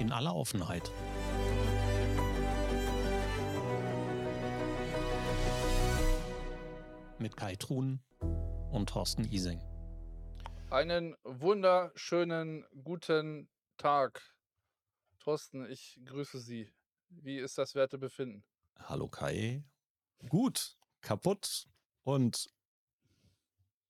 in 0.00 0.12
aller 0.12 0.34
Offenheit. 0.34 0.90
Mit 7.18 7.36
Kai 7.36 7.54
Truhn 7.56 8.00
und 8.72 8.88
Thorsten 8.88 9.24
Ising. 9.24 9.60
Einen 10.70 11.14
wunderschönen 11.24 12.64
guten 12.82 13.50
Tag. 13.76 14.22
Thorsten, 15.18 15.70
ich 15.70 16.00
grüße 16.04 16.40
Sie. 16.40 16.72
Wie 17.10 17.38
ist 17.38 17.58
das 17.58 17.74
Wertebefinden? 17.74 18.42
Hallo 18.78 19.08
Kai. 19.08 19.62
Gut, 20.28 20.78
kaputt 21.02 21.68
und 22.04 22.48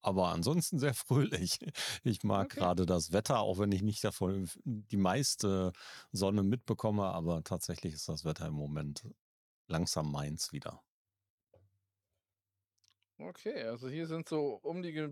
aber 0.03 0.29
ansonsten 0.29 0.79
sehr 0.79 0.95
fröhlich. 0.95 1.59
Ich 2.05 2.23
mag 2.25 2.49
Okay. 2.49 2.59
gerade 2.59 2.87
das 2.87 3.13
Wetter, 3.13 3.41
auch 3.41 3.59
wenn 3.59 3.73
ich 3.73 3.83
nicht 3.83 4.03
davon 4.05 4.49
die 4.65 4.97
meiste 4.97 5.73
Sonne 6.13 6.43
mitbekomme, 6.43 7.05
aber 7.05 7.43
tatsächlich 7.45 7.95
ist 7.95 8.09
das 8.09 8.25
Wetter 8.25 8.47
im 8.47 8.55
Moment 8.55 9.09
langsam 9.69 10.11
meins 10.13 10.53
wieder. 10.53 10.83
Okay, 13.19 13.65
also 13.65 13.89
hier 13.89 14.07
sind 14.07 14.29
so 14.29 14.59
um 14.63 14.83
die 14.83 15.11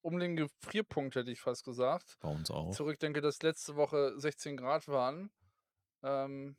um 0.00 0.18
den 0.18 0.36
Gefrierpunkt, 0.36 1.14
hätte 1.14 1.30
ich 1.30 1.40
fast 1.40 1.64
gesagt. 1.64 2.16
Bei 2.20 2.28
uns 2.30 2.50
auch. 2.50 2.74
Zurückdenke, 2.74 3.20
dass 3.20 3.42
letzte 3.42 3.76
Woche 3.76 4.18
16 4.18 4.56
Grad 4.56 4.88
waren. 4.88 5.30
Ähm, 6.02 6.56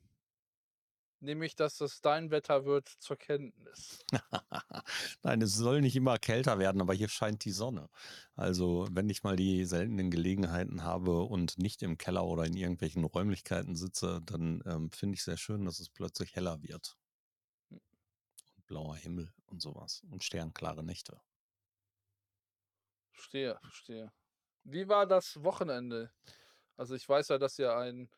nehme 1.19 1.45
ich, 1.45 1.55
dass 1.55 1.77
das 1.77 2.01
dein 2.01 2.31
Wetter 2.31 2.65
wird, 2.65 2.87
zur 2.87 3.17
Kenntnis. 3.17 4.05
Nein, 5.23 5.41
es 5.41 5.53
soll 5.55 5.81
nicht 5.81 5.95
immer 5.95 6.17
kälter 6.17 6.59
werden, 6.59 6.81
aber 6.81 6.93
hier 6.93 7.09
scheint 7.09 7.45
die 7.45 7.51
Sonne. 7.51 7.89
Also, 8.35 8.87
wenn 8.91 9.09
ich 9.09 9.23
mal 9.23 9.35
die 9.35 9.65
seltenen 9.65 10.11
Gelegenheiten 10.11 10.83
habe 10.83 11.23
und 11.23 11.57
nicht 11.57 11.83
im 11.83 11.97
Keller 11.97 12.25
oder 12.25 12.45
in 12.45 12.55
irgendwelchen 12.55 13.03
Räumlichkeiten 13.03 13.75
sitze, 13.75 14.21
dann 14.23 14.61
ähm, 14.65 14.91
finde 14.91 15.15
ich 15.15 15.23
sehr 15.23 15.37
schön, 15.37 15.65
dass 15.65 15.79
es 15.79 15.89
plötzlich 15.89 16.35
heller 16.35 16.61
wird. 16.63 16.97
Hm. 17.69 17.81
Und 18.55 18.65
blauer 18.65 18.95
Himmel 18.95 19.33
und 19.47 19.61
sowas. 19.61 20.03
Und 20.09 20.23
sternklare 20.23 20.83
Nächte. 20.83 21.19
Verstehe, 23.11 23.59
verstehe. 23.61 24.11
Wie 24.63 24.87
war 24.87 25.05
das 25.05 25.43
Wochenende? 25.43 26.11
Also 26.77 26.95
ich 26.95 27.07
weiß 27.07 27.27
ja, 27.29 27.37
dass 27.37 27.59
ihr 27.59 27.75
ein 27.75 28.09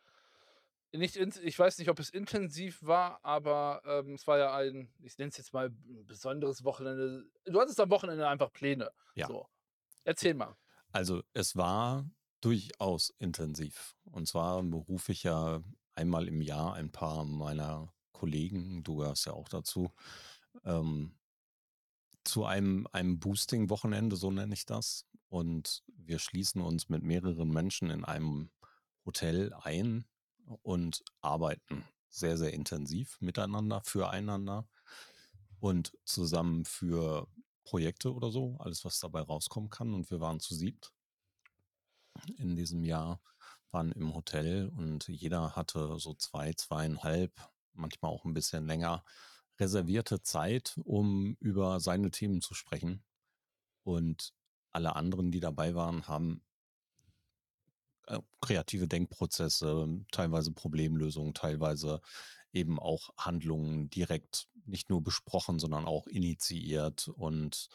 nicht 0.93 1.15
ich 1.15 1.57
weiß 1.57 1.77
nicht, 1.77 1.89
ob 1.89 1.99
es 1.99 2.09
intensiv 2.09 2.83
war, 2.83 3.23
aber, 3.23 3.81
ähm, 3.85 4.13
es 4.13 4.27
war 4.27 4.37
ja 4.37 4.55
ein, 4.55 4.91
ich 4.99 5.17
nenne 5.17 5.29
es 5.29 5.37
jetzt 5.37 5.53
mal 5.53 5.69
besonderes 6.05 6.63
Wochenende. 6.63 7.25
Du 7.45 7.59
hattest 7.59 7.79
am 7.79 7.89
Wochenende 7.89 8.27
einfach 8.27 8.51
Pläne. 8.51 8.91
Ja. 9.15 9.27
So. 9.27 9.47
Erzähl 10.03 10.33
mal. 10.33 10.55
Also, 10.91 11.21
es 11.33 11.55
war 11.55 12.09
durchaus 12.41 13.13
intensiv. 13.19 13.95
Und 14.03 14.27
zwar 14.27 14.61
berufe 14.63 15.11
ich 15.11 15.23
ja 15.23 15.63
einmal 15.93 16.27
im 16.27 16.41
Jahr 16.41 16.73
ein 16.73 16.91
paar 16.91 17.23
meiner 17.23 17.93
Kollegen, 18.11 18.83
du 18.83 18.97
gehörst 18.97 19.25
ja 19.25 19.33
auch 19.33 19.47
dazu, 19.47 19.91
ähm, 20.65 21.17
zu 22.23 22.45
einem, 22.45 22.87
einem 22.91 23.19
Boosting-Wochenende, 23.19 24.15
so 24.15 24.31
nenne 24.31 24.53
ich 24.53 24.65
das. 24.65 25.07
Und 25.29 25.83
wir 25.87 26.19
schließen 26.19 26.61
uns 26.61 26.89
mit 26.89 27.03
mehreren 27.03 27.49
Menschen 27.49 27.89
in 27.89 28.03
einem 28.03 28.51
Hotel 29.05 29.53
ein 29.53 30.05
und 30.61 31.03
arbeiten 31.21 31.85
sehr, 32.09 32.37
sehr 32.37 32.53
intensiv 32.53 33.19
miteinander, 33.21 33.81
füreinander 33.83 34.67
und 35.59 35.97
zusammen 36.03 36.65
für 36.65 37.27
Projekte 37.63 38.13
oder 38.13 38.31
so, 38.31 38.57
alles, 38.59 38.83
was 38.83 38.99
dabei 38.99 39.21
rauskommen 39.21 39.69
kann. 39.69 39.93
Und 39.93 40.11
wir 40.11 40.19
waren 40.19 40.39
zu 40.39 40.55
siebt 40.55 40.91
in 42.37 42.55
diesem 42.55 42.83
Jahr, 42.83 43.21
waren 43.71 43.91
im 43.93 44.13
Hotel 44.13 44.69
und 44.75 45.07
jeder 45.07 45.55
hatte 45.55 45.97
so 45.99 46.13
zwei, 46.15 46.53
zweieinhalb, 46.53 47.31
manchmal 47.73 48.11
auch 48.11 48.25
ein 48.25 48.33
bisschen 48.33 48.65
länger 48.67 49.03
reservierte 49.59 50.21
Zeit, 50.21 50.77
um 50.83 51.37
über 51.39 51.79
seine 51.79 52.11
Themen 52.11 52.41
zu 52.41 52.53
sprechen. 52.53 53.03
Und 53.83 54.33
alle 54.71 54.95
anderen, 54.95 55.31
die 55.31 55.39
dabei 55.39 55.75
waren, 55.75 56.07
haben 56.07 56.43
kreative 58.41 58.87
Denkprozesse, 58.87 59.87
teilweise 60.11 60.51
Problemlösungen, 60.51 61.33
teilweise 61.33 62.01
eben 62.53 62.79
auch 62.79 63.09
Handlungen 63.17 63.89
direkt 63.89 64.47
nicht 64.65 64.89
nur 64.89 65.03
besprochen, 65.03 65.59
sondern 65.59 65.85
auch 65.85 66.07
initiiert. 66.07 67.07
Und 67.07 67.69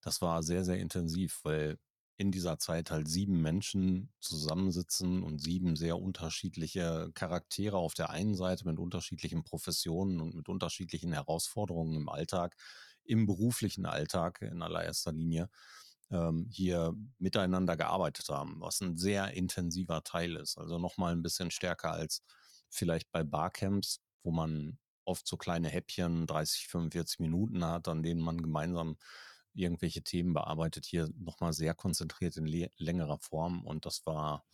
das 0.00 0.20
war 0.22 0.42
sehr, 0.42 0.64
sehr 0.64 0.78
intensiv, 0.78 1.40
weil 1.44 1.78
in 2.16 2.30
dieser 2.30 2.58
Zeit 2.58 2.90
halt 2.90 3.08
sieben 3.08 3.42
Menschen 3.42 4.12
zusammensitzen 4.20 5.22
und 5.22 5.40
sieben 5.40 5.74
sehr 5.76 5.98
unterschiedliche 5.98 7.10
Charaktere 7.14 7.76
auf 7.76 7.94
der 7.94 8.10
einen 8.10 8.36
Seite 8.36 8.66
mit 8.66 8.78
unterschiedlichen 8.78 9.42
Professionen 9.42 10.20
und 10.20 10.34
mit 10.34 10.48
unterschiedlichen 10.48 11.12
Herausforderungen 11.12 11.96
im 11.96 12.08
Alltag, 12.08 12.56
im 13.04 13.26
beruflichen 13.26 13.84
Alltag 13.84 14.42
in 14.42 14.62
allererster 14.62 15.12
Linie 15.12 15.50
ähm, 16.14 16.46
hier 16.50 16.94
miteinander 17.18 17.76
gearbeitet 17.76 18.28
haben, 18.28 18.60
was 18.60 18.80
ein 18.80 18.96
sehr 18.96 19.32
intensiver 19.32 20.02
Teil 20.04 20.36
ist. 20.36 20.56
Also 20.58 20.78
nochmal 20.78 21.12
ein 21.12 21.22
bisschen 21.22 21.50
stärker 21.50 21.92
als 21.92 22.22
vielleicht 22.70 23.10
bei 23.12 23.24
Barcamps, 23.24 24.00
wo 24.22 24.30
man 24.30 24.78
oft 25.04 25.26
so 25.26 25.36
kleine 25.36 25.68
Häppchen, 25.68 26.26
30, 26.26 26.68
45 26.68 27.18
Minuten 27.20 27.64
hat, 27.64 27.88
an 27.88 28.02
denen 28.02 28.20
man 28.20 28.40
gemeinsam 28.40 28.96
irgendwelche 29.54 30.02
Themen 30.02 30.32
bearbeitet. 30.34 30.86
Hier 30.86 31.08
nochmal 31.18 31.52
sehr 31.52 31.74
konzentriert 31.74 32.36
in 32.36 32.46
längerer 32.78 33.18
Form 33.18 33.64
und 33.66 33.86
das 33.86 34.06
war 34.06 34.44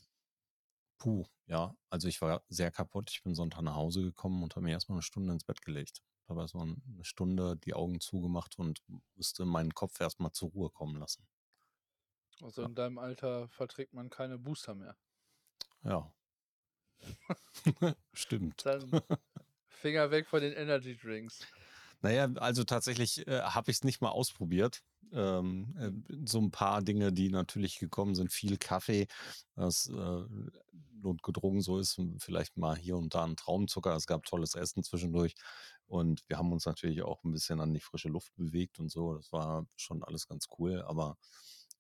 puh, 0.99 1.25
ja. 1.47 1.75
Also 1.91 2.09
ich 2.09 2.21
war 2.21 2.43
sehr 2.49 2.71
kaputt. 2.71 3.11
Ich 3.11 3.23
bin 3.23 3.35
Sonntag 3.35 3.63
nach 3.63 3.75
Hause 3.75 4.03
gekommen 4.03 4.43
und 4.43 4.55
habe 4.57 4.65
mir 4.65 4.73
erstmal 4.73 4.97
eine 4.97 5.03
Stunde 5.03 5.33
ins 5.33 5.45
Bett 5.45 5.63
gelegt. 5.63 6.03
Habe 6.29 6.47
so 6.47 6.61
eine 6.61 6.77
Stunde 7.03 7.57
die 7.57 7.75
Augen 7.75 8.01
zugemacht 8.01 8.59
und 8.59 8.81
musste 9.17 9.45
meinen 9.45 9.75
Kopf 9.75 10.01
erstmal 10.01 10.33
zur 10.33 10.51
Ruhe 10.51 10.71
kommen 10.71 10.97
lassen. 10.97 11.27
Also 12.43 12.63
Ja. 12.63 12.69
in 12.69 12.75
deinem 12.75 12.99
Alter 12.99 13.49
verträgt 13.49 13.93
man 13.95 14.11
keine 14.11 14.39
Booster 14.39 14.75
mehr. 14.75 14.97
Ja. 15.85 16.13
Stimmt. 18.13 18.65
Dann 18.67 19.01
Finger 19.69 20.11
weg 20.11 20.29
von 20.29 20.41
den 20.41 20.53
Energy 20.53 20.97
Drinks. 20.97 21.47
Naja, 22.03 22.31
also 22.37 22.65
tatsächlich 22.65 23.27
äh, 23.27 23.41
habe 23.43 23.71
ich 23.71 23.79
es 23.79 23.85
nicht 23.85 24.01
mal 24.01 24.11
ausprobiert. 24.11 24.83
Ähm, 25.13 25.75
äh, 25.79 26.27
so 26.27 26.39
ein 26.41 26.51
paar 26.51 26.83
Dinge, 26.83 27.13
die 27.13 27.31
natürlich 27.31 27.79
gekommen 27.79 28.15
sind, 28.15 28.33
viel 28.33 28.57
Kaffee, 28.59 29.07
das 29.57 29.87
äh, 29.89 30.25
notgedrungen 31.03 31.63
so 31.63 31.79
ist, 31.79 32.01
vielleicht 32.19 32.57
mal 32.57 32.77
hier 32.77 32.97
und 32.97 33.15
da 33.15 33.25
ein 33.25 33.37
Traumzucker. 33.37 33.95
Es 33.97 34.07
gab 34.07 34.25
tolles 34.25 34.55
Essen 34.55 34.83
zwischendurch 34.83 35.35
und 35.87 36.23
wir 36.29 36.39
haben 36.39 36.53
uns 36.53 36.67
natürlich 36.67 37.03
auch 37.03 37.25
ein 37.25 37.33
bisschen 37.33 37.61
an 37.61 37.73
die 37.75 37.81
frische 37.81 38.09
Luft 38.09 38.35
bewegt 38.37 38.79
und 38.79 38.91
so. 38.91 39.15
Das 39.15 39.33
war 39.33 39.67
schon 39.77 40.05
alles 40.05 40.27
ganz 40.29 40.47
cool, 40.59 40.83
aber 40.83 41.17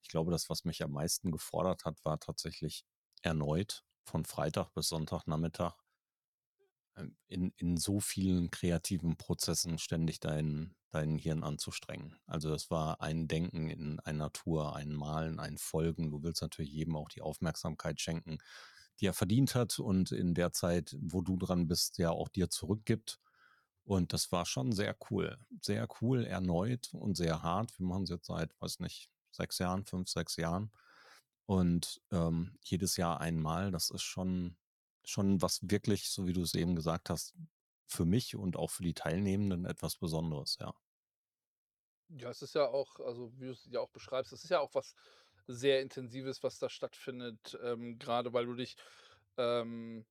ich 0.02 0.08
glaube, 0.08 0.30
das, 0.30 0.48
was 0.50 0.64
mich 0.64 0.82
am 0.82 0.92
meisten 0.92 1.30
gefordert 1.30 1.84
hat, 1.84 2.04
war 2.04 2.18
tatsächlich 2.18 2.84
erneut 3.22 3.84
von 4.04 4.24
Freitag 4.24 4.72
bis 4.74 4.88
Sonntagnachmittag 4.88 5.74
ähm, 6.96 7.16
in, 7.26 7.52
in 7.56 7.76
so 7.76 8.00
vielen 8.00 8.50
kreativen 8.50 9.16
Prozessen 9.16 9.78
ständig 9.78 10.20
dein, 10.20 10.74
dein 10.90 11.18
Hirn 11.18 11.44
anzustrengen. 11.44 12.18
Also 12.26 12.50
das 12.50 12.70
war 12.70 13.00
ein 13.00 13.28
Denken 13.28 13.68
in 13.68 14.00
einer 14.00 14.32
Tour, 14.32 14.74
ein 14.74 14.92
Malen, 14.92 15.38
ein 15.38 15.58
Folgen. 15.58 16.10
Du 16.10 16.22
willst 16.22 16.42
natürlich 16.42 16.72
jedem 16.72 16.96
auch 16.96 17.08
die 17.08 17.22
Aufmerksamkeit 17.22 18.00
schenken, 18.00 18.38
die 19.00 19.06
er 19.06 19.14
verdient 19.14 19.54
hat 19.54 19.78
und 19.78 20.12
in 20.12 20.34
der 20.34 20.52
Zeit, 20.52 20.96
wo 21.00 21.22
du 21.22 21.36
dran 21.36 21.68
bist, 21.68 21.98
ja 21.98 22.10
auch 22.10 22.28
dir 22.28 22.50
zurückgibt. 22.50 23.20
Und 23.84 24.12
das 24.12 24.30
war 24.30 24.46
schon 24.46 24.72
sehr 24.72 24.96
cool. 25.10 25.38
Sehr 25.62 25.88
cool, 26.00 26.24
erneut 26.24 26.92
und 26.92 27.16
sehr 27.16 27.42
hart. 27.42 27.78
Wir 27.78 27.86
machen 27.86 28.04
es 28.04 28.10
jetzt 28.10 28.26
seit, 28.26 28.52
weiß 28.60 28.80
nicht, 28.80 29.10
sechs 29.32 29.58
Jahren, 29.58 29.84
fünf, 29.84 30.08
sechs 30.08 30.36
Jahren. 30.36 30.72
Und 31.46 32.00
ähm, 32.12 32.56
jedes 32.62 32.96
Jahr 32.96 33.20
einmal, 33.20 33.70
das 33.70 33.90
ist 33.90 34.02
schon, 34.02 34.56
schon 35.04 35.42
was 35.42 35.60
wirklich, 35.62 36.10
so 36.10 36.26
wie 36.26 36.32
du 36.32 36.42
es 36.42 36.54
eben 36.54 36.76
gesagt 36.76 37.10
hast, 37.10 37.34
für 37.88 38.04
mich 38.04 38.36
und 38.36 38.56
auch 38.56 38.70
für 38.70 38.84
die 38.84 38.94
Teilnehmenden 38.94 39.64
etwas 39.64 39.96
Besonderes, 39.96 40.58
ja. 40.60 40.72
Ja, 42.08 42.30
es 42.30 42.42
ist 42.42 42.54
ja 42.54 42.66
auch, 42.66 42.98
also 43.00 43.32
wie 43.38 43.46
du 43.46 43.52
es 43.52 43.66
ja 43.70 43.80
auch 43.80 43.90
beschreibst, 43.90 44.32
es 44.32 44.42
ist 44.44 44.50
ja 44.50 44.60
auch 44.60 44.74
was 44.74 44.94
sehr 45.46 45.80
Intensives, 45.80 46.42
was 46.42 46.58
da 46.58 46.68
stattfindet, 46.68 47.58
ähm, 47.62 47.98
gerade 47.98 48.32
weil 48.32 48.46
du 48.46 48.54
dich 48.54 48.76
ähm, 49.36 50.04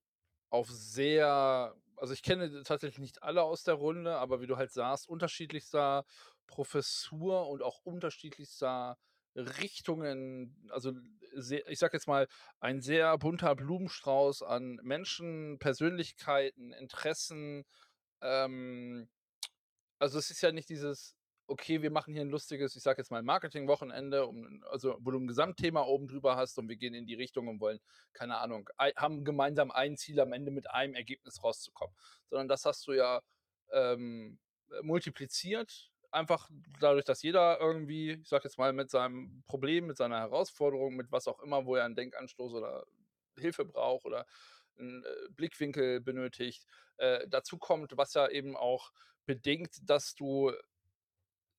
auf 0.50 0.70
sehr, 0.70 1.76
also 1.98 2.14
ich 2.14 2.24
kenne 2.24 2.64
tatsächlich 2.64 3.00
nicht 3.00 3.24
alle 3.24 3.44
aus 3.44 3.64
der 3.64 3.76
Runde, 3.76 4.18
aber 4.18 4.42
wie 4.42 4.48
du 4.48 4.58
halt 4.58 4.72
sagst, 4.72 5.08
unterschiedlichster 5.08 6.06
Professur 6.48 7.48
und 7.48 7.62
auch 7.62 7.80
unterschiedlichster 7.84 8.98
Richtungen, 9.36 10.68
also 10.72 10.94
sehr, 11.36 11.68
ich 11.70 11.80
sag 11.80 11.94
jetzt 11.94 12.08
mal, 12.08 12.28
ein 12.60 12.82
sehr 12.82 13.18
bunter 13.18 13.56
Blumenstrauß 13.56 14.44
an 14.44 14.80
Menschen, 14.84 15.60
Persönlichkeiten, 15.60 16.74
Interessen. 16.74 17.66
Ähm, 18.22 19.10
also 20.00 20.20
es 20.20 20.32
ist 20.32 20.42
ja 20.42 20.52
nicht 20.54 20.70
dieses 20.70 21.16
okay, 21.48 21.82
wir 21.84 21.92
machen 21.92 22.14
hier 22.14 22.24
'n 22.24 22.30
lustiges, 22.30 22.76
ich 22.76 22.84
sage 22.84 23.02
jetzt 23.02 23.12
mal 23.12 23.24
Marketingwochenende, 23.24 24.28
um 24.28 24.64
also, 24.72 24.98
wo 25.02 25.12
du 25.12 25.20
'n 25.20 25.28
Gesamtthema 25.28 25.84
oben 25.84 26.08
drüber 26.08 26.36
hast 26.38 26.58
und 26.60 26.70
wir 26.70 26.78
gehen 26.78 26.94
in 26.96 27.06
die 27.08 27.16
Richtung 27.16 27.48
und 27.50 27.60
wollen, 27.62 27.80
keine 28.14 28.38
Ahnung, 28.40 28.70
ei 28.78 28.92
haben 28.98 29.26
gemeinsam 29.26 29.72
ein 29.72 29.98
Ziel, 29.98 30.20
am 30.22 30.34
Ende 30.34 30.52
mit 30.52 30.72
einem 30.72 30.96
Ergebnis 30.96 31.44
rauszukommen. 31.44 31.96
Sondern 32.30 32.48
das 32.50 32.66
hast 32.66 32.88
du 32.88 32.94
ja, 32.94 33.22
ähm, 33.72 34.40
äh, 34.72 34.82
multipliziert, 34.84 35.92
einfach 36.12 36.50
dadurch, 36.80 37.06
dass 37.06 37.22
jeder 37.24 37.60
irgendwie, 37.60 38.14
ich 38.22 38.30
sage 38.30 38.46
jetzt 38.46 38.58
mal, 38.58 38.74
mit 38.74 38.90
seinem 38.92 39.44
Problem, 39.48 39.88
mit 39.88 39.98
seiner 39.98 40.20
Herausforderung, 40.20 40.96
mit 40.96 41.12
was 41.12 41.28
auch 41.28 41.40
immer, 41.42 41.66
wo 41.66 41.76
er 41.76 41.86
'n 41.86 41.96
Denkanstoß 41.96 42.54
oder 42.54 42.86
Hilfe 43.38 43.66
braucht 43.66 44.06
oder 44.06 44.26
'n, 44.78 45.04
äh, 45.06 45.30
Blickwinkel 45.32 46.02
benötigt, 46.02 46.66
äh, 46.98 47.28
dazu 47.28 47.58
kommt, 47.58 47.98
was 47.98 48.14
ja 48.16 48.28
eben 48.30 48.58
auch 48.58 48.92
bedingt, 49.26 49.78
dass 49.90 50.16
du 50.16 50.54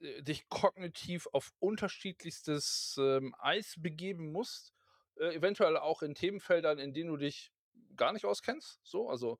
äh, 0.00 0.22
dich 0.22 0.48
kognitiv 0.48 1.26
auf 1.32 1.50
unterschiedlichstes, 1.58 2.96
ähm, 3.00 3.34
Eis 3.38 3.74
begeben 3.78 4.32
musst, 4.32 4.72
äh, 5.16 5.34
eventuell 5.34 5.76
auch 5.76 6.02
in 6.02 6.14
Themenfeldern, 6.14 6.78
in 6.78 6.92
denen 6.94 7.10
du 7.10 7.16
dich 7.16 7.52
gar 7.96 8.12
nicht 8.12 8.24
auskennst, 8.24 8.80
so. 8.84 9.08
Also, 9.08 9.38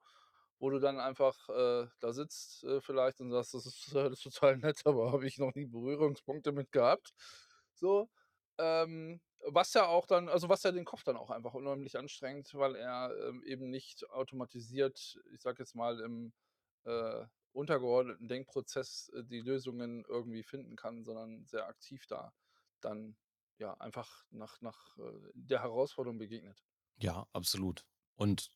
wo 0.61 0.71
du 0.71 0.81
dann 0.81 1.01
einfach, 1.01 1.49
äh, 1.51 1.89
da 2.01 2.12
sitzt, 2.15 2.65
äh, 2.65 2.81
vielleicht 2.83 3.21
und 3.23 3.33
sagst: 3.33 3.55
„Das 3.55 3.67
ist 3.67 3.97
alles 3.97 4.21
total 4.23 4.59
nett, 4.59 4.83
aber 4.87 5.12
habe 5.12 5.27
ich 5.27 5.39
noch 5.39 5.55
nie 5.57 5.67
Berührungspunkte 5.67 6.53
mit 6.53 6.73
gehabt“, 6.73 7.15
so. 7.75 8.11
Ähm, 8.59 9.21
was 9.43 9.73
ja 9.75 9.87
auch 9.87 10.07
dann 10.07 10.29
also, 10.29 10.49
was 10.51 10.62
ja 10.65 10.73
den 10.73 10.85
Kopf 10.85 11.03
dann 11.05 11.17
auch 11.17 11.31
einfach 11.31 11.55
unheimlich 11.55 11.97
anstrengt, 11.99 12.55
weil 12.55 12.77
er, 12.77 13.11
ähm, 13.29 13.43
eben 13.45 13.71
nicht 13.71 14.09
automatisiert, 14.11 15.19
ich 15.33 15.41
sage 15.43 15.62
jetzt 15.62 15.75
mal, 15.75 15.99
im, 16.01 16.33
äh, 16.85 17.25
untergeordneten 17.53 18.29
Denkprozess, 18.29 19.11
äh, 19.15 19.25
die 19.25 19.41
Lösungen 19.41 20.05
irgendwie 20.09 20.43
finden 20.43 20.77
kann, 20.77 21.05
sondern 21.05 21.47
sehr 21.47 21.67
aktiv 21.67 22.07
da 22.07 22.33
dann, 22.81 23.17
ja, 23.59 23.75
einfach 23.75 24.25
nach 24.31 24.61
nach, 24.61 24.97
äh, 24.99 25.31
der 25.35 25.62
Herausforderung 25.62 26.19
begegnet. 26.19 26.65
Ja, 26.97 27.27
absolut. 27.33 27.87
Und 28.17 28.51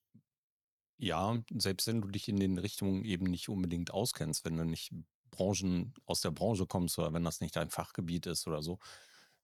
ja, 0.99 1.43
selbst 1.57 1.87
wenn 1.87 2.01
du 2.01 2.09
dich 2.09 2.29
in 2.29 2.37
den 2.39 2.59
Richtungen 2.59 3.05
eben 3.05 3.27
nicht 3.27 3.49
unbedingt 3.49 3.91
auskennst, 3.93 4.45
wenn 4.45 4.57
du 4.57 4.65
nicht 4.65 4.93
Branchen 5.31 5.95
aus 6.07 6.21
der 6.21 6.31
Branche 6.31 6.67
kommst 6.67 6.99
oder 6.99 7.13
wenn 7.13 7.25
das 7.25 7.41
nicht 7.41 7.57
dein 7.57 7.71
Fachgebiet 7.71 8.27
ist 8.27 8.47
oder 8.47 8.63
so. 8.63 8.79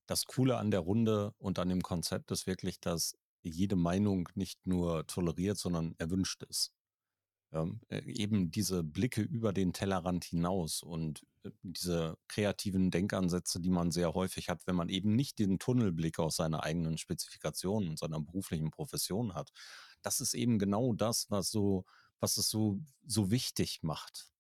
Das 0.07 0.25
Coole 0.27 0.57
an 0.59 0.71
der 0.71 0.81
Runde 0.81 1.35
und 1.39 1.59
an 1.59 1.69
dem 1.69 1.83
Konzept 1.83 2.31
ist 2.31 2.47
wirklich, 2.47 2.81
dass 2.81 3.17
jede 3.43 3.77
Meinung 3.77 4.29
nicht 4.35 4.67
nur 4.67 5.07
toleriert, 5.07 5.59
sondern 5.59 5.95
erwünscht 5.99 6.43
ist. 6.45 6.73
Ähm, 7.53 7.81
äh, 7.89 8.03
eben 8.05 8.53
diese 8.53 8.85
Blicke 8.85 9.23
über 9.23 9.53
den 9.53 9.73
Tellerrand 9.73 10.25
hinaus 10.25 10.83
und, 10.85 11.25
äh, 11.43 11.51
diese 11.63 12.17
kreativen 12.29 12.93
Denkansätze, 12.93 13.61
die 13.61 13.71
man 13.71 13.91
sehr 13.91 14.15
häufig 14.15 14.49
hat, 14.49 14.63
wenn 14.67 14.77
man 14.77 14.89
eben 14.89 15.17
nicht 15.17 15.39
den 15.41 15.59
Tunnelblick 15.59 16.21
aus 16.21 16.37
seiner 16.37 16.63
eigenen 16.63 16.97
Spezifikation 16.97 17.89
und 17.89 17.99
seiner 17.99 18.21
beruflichen 18.21 18.71
Profession 18.71 19.35
hat. 19.35 19.51
Das 20.03 20.21
ist 20.21 20.35
eben 20.35 20.59
genau 20.59 20.93
das, 20.95 21.31
was 21.31 21.51
so 21.51 21.85
was 22.21 22.37
es 22.37 22.51
so 22.51 22.79
so 23.07 23.31
wichtig 23.31 23.81
macht. 23.83 24.31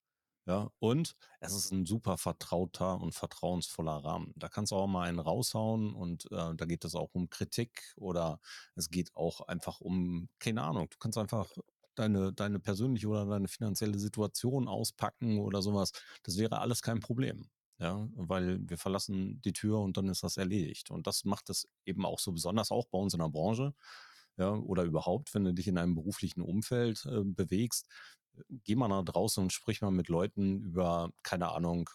Ja, 0.46 0.70
und 0.80 1.16
es 1.40 1.52
ist 1.54 1.70
'n 1.72 1.86
super 1.86 2.18
vertrauter 2.18 3.00
und 3.00 3.14
vertrauensvoller 3.14 3.98
Rahmen. 4.04 4.32
Da 4.36 4.48
kannst 4.48 4.72
du 4.72 4.76
auch 4.76 4.86
mal 4.88 5.08
einen 5.08 5.18
raushauen 5.20 5.94
und, 5.94 6.26
äh, 6.32 6.54
da 6.56 6.64
geht 6.66 6.84
es 6.84 6.94
auch 6.94 7.10
um 7.14 7.30
Kritik 7.30 7.94
oder 7.96 8.40
es 8.74 8.90
geht 8.90 9.14
auch 9.16 9.42
einfach 9.42 9.80
um 9.80 10.28
keine 10.38 10.62
Ahnung, 10.62 10.88
du 10.90 10.96
kannst 10.98 11.18
einfach 11.18 11.50
deine 11.94 12.32
deine 12.32 12.58
persönliche 12.60 13.08
oder 13.08 13.26
deine 13.26 13.48
finanzielle 13.48 13.98
Situation 13.98 14.68
auspacken 14.68 15.38
oder 15.40 15.62
so 15.62 15.74
was. 15.74 15.92
Das 16.22 16.38
wäre 16.38 16.58
alles 16.60 16.82
kein 16.82 17.00
Problem, 17.00 17.48
ja, 17.78 18.08
weil 18.14 18.58
wir 18.68 18.78
verlassen 18.78 19.40
die 19.42 19.52
Tür 19.52 19.80
und 19.80 19.96
dann 19.96 20.08
ist 20.08 20.22
das 20.22 20.36
erledigt. 20.38 20.90
Und 20.90 21.06
das 21.06 21.24
macht 21.24 21.50
es 21.50 21.66
eben 21.84 22.04
auch 22.06 22.18
so 22.18 22.32
besonders, 22.32 22.70
auch 22.70 22.86
bei 22.86 22.98
uns 22.98 23.14
in 23.14 23.20
der 23.20 23.28
Branche, 23.28 23.74
ja, 24.36 24.52
oder 24.54 24.84
überhaupt, 24.84 25.34
wenn 25.34 25.44
du 25.44 25.54
dich 25.54 25.68
in 25.68 25.78
einem 25.78 25.94
beruflichen 25.94 26.42
Umfeld, 26.42 27.04
äh, 27.06 27.22
bewegst. 27.24 27.86
Geh 28.48 28.76
mal 28.76 28.88
nach 28.88 29.04
draußen 29.04 29.42
und 29.42 29.52
sprich 29.52 29.82
mal 29.82 29.90
mit 29.90 30.08
Leuten 30.08 30.60
über, 30.62 31.10
keine 31.22 31.50
Ahnung, 31.52 31.90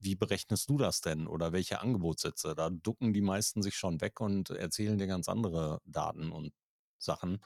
wie 0.00 0.14
berechnest 0.14 0.68
du 0.70 0.76
das 0.78 1.00
denn 1.00 1.26
oder 1.26 1.52
welche 1.52 1.80
Angebotssätze? 1.80 2.54
Da 2.54 2.70
ducken 2.70 3.12
die 3.14 3.20
meisten 3.22 3.62
sich 3.62 3.76
schon 3.76 4.00
weg 4.00 4.20
und 4.20 4.50
erzählen 4.50 4.98
dir 4.98 5.06
ganz 5.06 5.28
andere 5.28 5.80
Daten 5.84 6.30
und 6.32 6.52
Sachen. 6.98 7.42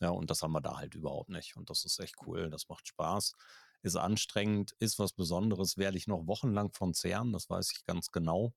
Ja, 0.00 0.10
und 0.10 0.30
das 0.30 0.42
haben 0.42 0.52
wir 0.52 0.60
da 0.60 0.76
halt 0.78 0.94
überhaupt 0.94 1.28
nicht. 1.30 1.56
Und 1.56 1.70
das 1.70 1.84
ist 1.84 1.98
echt 2.00 2.16
cool. 2.26 2.50
Das 2.50 2.68
macht 2.68 2.88
Spaß, 2.88 3.34
ist 3.84 3.96
anstrengend, 3.96 4.74
ist 4.80 4.98
was 4.98 5.12
Besonderes, 5.12 5.76
werde 5.78 5.96
ich 5.98 6.06
noch 6.08 6.26
wochenlang 6.26 6.72
von 6.72 6.94
zehren, 6.94 7.32
das 7.32 7.48
weiß 7.50 7.70
ich 7.72 7.84
ganz 7.84 8.10
genau. 8.10 8.54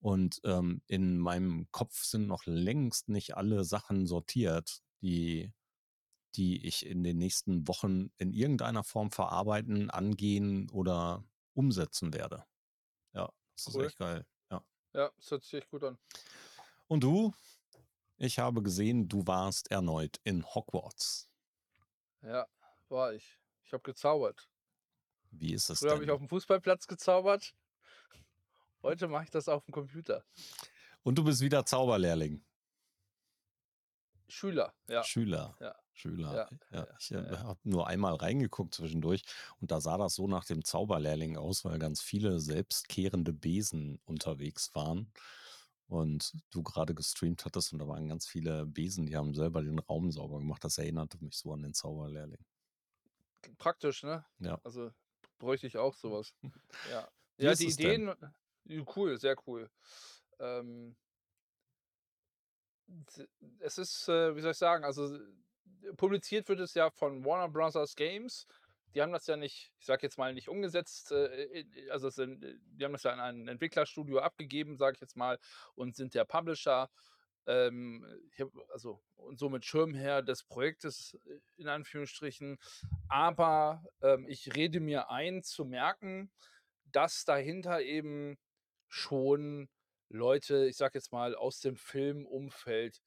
Und, 0.00 0.40
ähm, 0.44 0.82
in 0.86 1.18
meinem 1.18 1.68
Kopf 1.72 2.04
sind 2.04 2.26
noch 2.26 2.44
längst 2.46 3.08
nicht 3.08 3.36
alle 3.36 3.64
Sachen 3.64 4.06
sortiert, 4.06 4.82
die 5.02 5.52
die 6.36 6.64
ich 6.66 6.86
in 6.86 7.02
den 7.02 7.18
nächsten 7.18 7.66
Wochen 7.66 8.12
in 8.18 8.32
irgendeiner 8.32 8.84
Form 8.84 9.10
verarbeiten, 9.10 9.90
angehen 9.90 10.70
oder 10.70 11.24
umsetzen 11.54 12.14
werde. 12.14 12.44
Ja, 13.12 13.30
das 13.56 13.66
ist 13.66 13.74
Cool. 13.74 13.86
echt 13.86 13.98
geil, 13.98 14.26
ja. 14.50 14.64
Ja, 14.94 15.10
das 15.16 15.30
hört 15.30 15.42
sich 15.42 15.54
echt 15.54 15.70
gut 15.70 15.84
an. 15.84 15.98
Und 16.86 17.02
du? 17.02 17.32
Ich 18.16 18.38
habe 18.38 18.62
gesehen, 18.62 19.08
du 19.08 19.26
warst 19.26 19.70
erneut 19.70 20.20
in 20.24 20.44
Hogwarts. 20.44 21.30
Ja, 22.22 22.46
war 22.88 23.14
ich. 23.14 23.38
Ich 23.64 23.72
habe 23.72 23.82
gezaubert. 23.82 24.48
Wie 25.30 25.54
ist 25.54 25.70
es 25.70 25.78
Früher 25.80 25.92
habe 25.92 26.02
ich 26.02 26.08
denn? 26.08 26.16
auf'm 26.16 26.28
Fußballplatz 26.28 26.86
gezaubert. 26.86 27.54
Heute 28.82 29.08
mache 29.08 29.24
ich 29.24 29.30
das 29.30 29.48
auf'm 29.48 29.70
Computer. 29.72 30.24
Und 31.02 31.16
du 31.18 31.24
bist 31.24 31.40
wieder 31.40 31.64
Zauberlehrling? 31.64 32.44
Schüler, 34.28 34.74
ja. 34.88 35.02
Schüler, 35.02 35.56
Ja. 35.60 35.74
Schüler. 35.92 36.34
Ja, 36.70 36.78
Ja, 36.78 36.86
ich, 36.98 37.10
äh, 37.10 37.36
habe 37.38 37.58
nur 37.64 37.86
einmal 37.88 38.14
reingeguckt 38.14 38.74
zwischendurch 38.74 39.22
und 39.60 39.70
da 39.70 39.80
sah 39.80 39.98
das 39.98 40.14
so 40.14 40.28
nach 40.28 40.44
dem 40.44 40.64
Zauberlehrling 40.64 41.36
aus, 41.36 41.64
weil 41.64 41.78
ganz 41.78 42.00
viele 42.00 42.40
selbstkehrende 42.40 43.32
Besen 43.32 43.98
unterwegs 44.04 44.74
waren 44.74 45.12
und 45.88 46.32
du 46.50 46.62
grade 46.62 46.94
gestreamt 46.94 47.44
hattest 47.44 47.72
und 47.72 47.80
da 47.80 47.88
waren 47.88 48.08
ganz 48.08 48.26
viele 48.26 48.66
Besen, 48.66 49.06
die 49.06 49.16
haben 49.16 49.34
selber 49.34 49.62
den 49.62 49.78
Raum 49.80 50.10
sauber 50.12 50.38
gemacht. 50.38 50.64
Das 50.64 50.78
erinnerte 50.78 51.18
mich 51.22 51.36
so 51.36 51.52
an 51.52 51.62
den 51.62 51.74
Zauberlehrling. 51.74 52.44
Praktisch, 53.58 54.02
ne? 54.02 54.24
Ja. 54.38 54.60
Also, 54.62 54.92
bräuchte 55.40 55.66
ich 55.66 55.76
auch 55.76 55.96
so 55.96 56.12
was. 56.12 56.36
Ja. 56.84 57.10
Wie 57.38 57.46
Ja, 57.46 57.54
die 57.54 57.66
es 57.66 57.78
denn? 57.78 57.96
Ideen 57.96 58.14
j 58.64 58.86
cool, 58.96 59.18
sehr 59.18 59.36
cool. 59.46 59.70
Ähm 60.38 60.96
es 63.60 63.78
ist, 63.78 64.08
äh, 64.08 64.34
wie 64.36 64.40
soll 64.40 64.52
ich 64.52 64.58
sagen, 64.58 64.84
also, 64.84 65.18
publiziert 65.96 66.48
wird 66.48 66.60
es 66.60 66.74
ja 66.74 66.90
von 66.90 67.24
Warner 67.24 67.48
Brothers 67.52 67.94
Games. 67.96 68.46
Die 68.94 69.00
haben 69.02 69.12
das 69.12 69.26
ja 69.28 69.36
nicht, 69.36 69.72
ich 69.78 69.86
sage 69.86 70.02
jetzt 70.02 70.18
mal, 70.18 70.34
nicht 70.34 70.48
umgesetzt, 70.48 71.12
äh, 71.12 71.60
i 71.60 71.90
also, 71.90 72.10
sind 72.10 72.44
die 72.64 72.84
haben 72.84 72.92
das 72.92 73.04
ja 73.04 73.12
an 73.12 73.20
ein 73.20 73.48
Entwicklerstudio 73.48 74.18
abgegeben, 74.18 74.76
sage 74.76 74.94
ich 74.96 75.00
jetzt 75.00 75.16
mal, 75.16 75.38
und 75.74 75.94
sind 75.96 76.14
der 76.14 76.24
Publisher. 76.24 76.90
Ähm, 77.50 78.06
ich 78.32 78.40
habe 78.40 78.52
also, 78.72 79.02
und 79.16 79.38
somit 79.40 79.64
Schirmherr 79.64 80.22
des 80.22 80.44
Projektes, 80.44 81.18
äh, 81.26 81.40
in 81.56 81.68
Anführungsstrichen. 81.68 82.58
Aber, 83.08 83.84
ähm, 84.02 84.26
ich 84.28 84.54
rede 84.54 84.78
mir 84.78 85.10
ein, 85.10 85.42
zu 85.42 85.64
merken, 85.64 86.30
dass 86.84 87.24
dahinter 87.24 87.82
eben 87.82 88.38
schon 88.88 89.68
Leute, 90.08 90.66
ich 90.66 90.76
sage 90.76 90.98
jetzt 90.98 91.12
mal, 91.12 91.34
aus 91.34 91.60
dem 91.60 91.76
Filmumfeld 91.76 93.00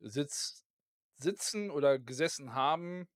sitz 0.00 0.64
sitzen 1.16 1.70
oder 1.70 1.98
gesessen 1.98 2.54
haben, 2.54 3.08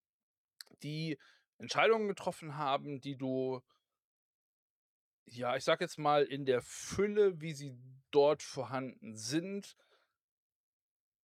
die 0.82 1.18
Entscheidungen 1.58 2.08
getroffen 2.08 2.56
haben, 2.56 3.00
die 3.00 3.16
du 3.16 3.62
ja, 5.26 5.54
ich 5.56 5.62
sage 5.62 5.84
jetzt 5.84 5.98
mal, 5.98 6.24
in 6.24 6.44
der 6.44 6.62
Fülle, 6.62 7.40
wie 7.40 7.52
sie 7.52 7.78
dort 8.10 8.42
vorhanden 8.42 9.16
sind 9.16 9.76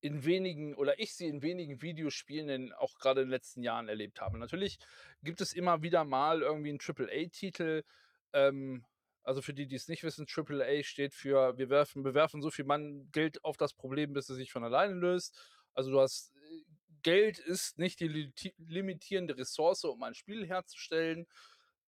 in 0.01 0.25
wenigen 0.25 0.75
oder 0.75 0.99
ich 1.01 1.15
sie 1.15 1.27
in 1.29 1.43
wenigen 1.43 1.83
Videospielen 1.83 2.73
auch 2.73 2.99
grade 2.99 3.23
in 3.23 3.27
den 3.29 3.33
letzten 3.33 3.63
Jahren 3.63 3.89
erlebt 3.89 4.21
habe. 4.21 4.39
Natürlich 4.39 4.79
gibt 5.23 5.41
es 5.41 5.53
immer 5.53 5.83
wieder 5.83 6.05
mal 6.05 6.43
irgendwie 6.43 6.71
'n 6.71 6.79
Triple-A-Titel. 6.79 7.83
Ähm, 8.33 8.85
also, 9.25 9.43
für 9.43 9.53
die, 9.55 9.67
die's 9.67 9.89
nicht 9.89 10.05
wissen, 10.05 10.27
Triple-A 10.27 10.83
steht 10.85 11.15
für: 11.15 11.59
„Wir 11.59 11.69
werfen 11.71 12.05
wir 12.05 12.15
werfen 12.15 12.43
so 12.43 12.51
viel 12.51 12.65
Mann 12.65 13.11
Geld 13.13 13.45
auf 13.45 13.57
das 13.57 13.75
Problem, 13.75 14.13
bis 14.13 14.29
es 14.31 14.37
sich 14.37 14.53
von 14.53 14.65
alleine 14.65 14.95
löst.“ 14.95 15.39
Also, 15.75 15.91
du 15.91 16.01
hast 16.01 16.33
äh, 16.37 16.65
Geld 17.03 17.39
ist 17.39 17.79
nicht 17.79 18.01
die 18.01 18.33
limitierende 18.59 19.37
Ressource, 19.39 19.85
um 19.85 20.03
ein 20.03 20.15
Spiel 20.15 20.47
herzustellen. 20.47 21.27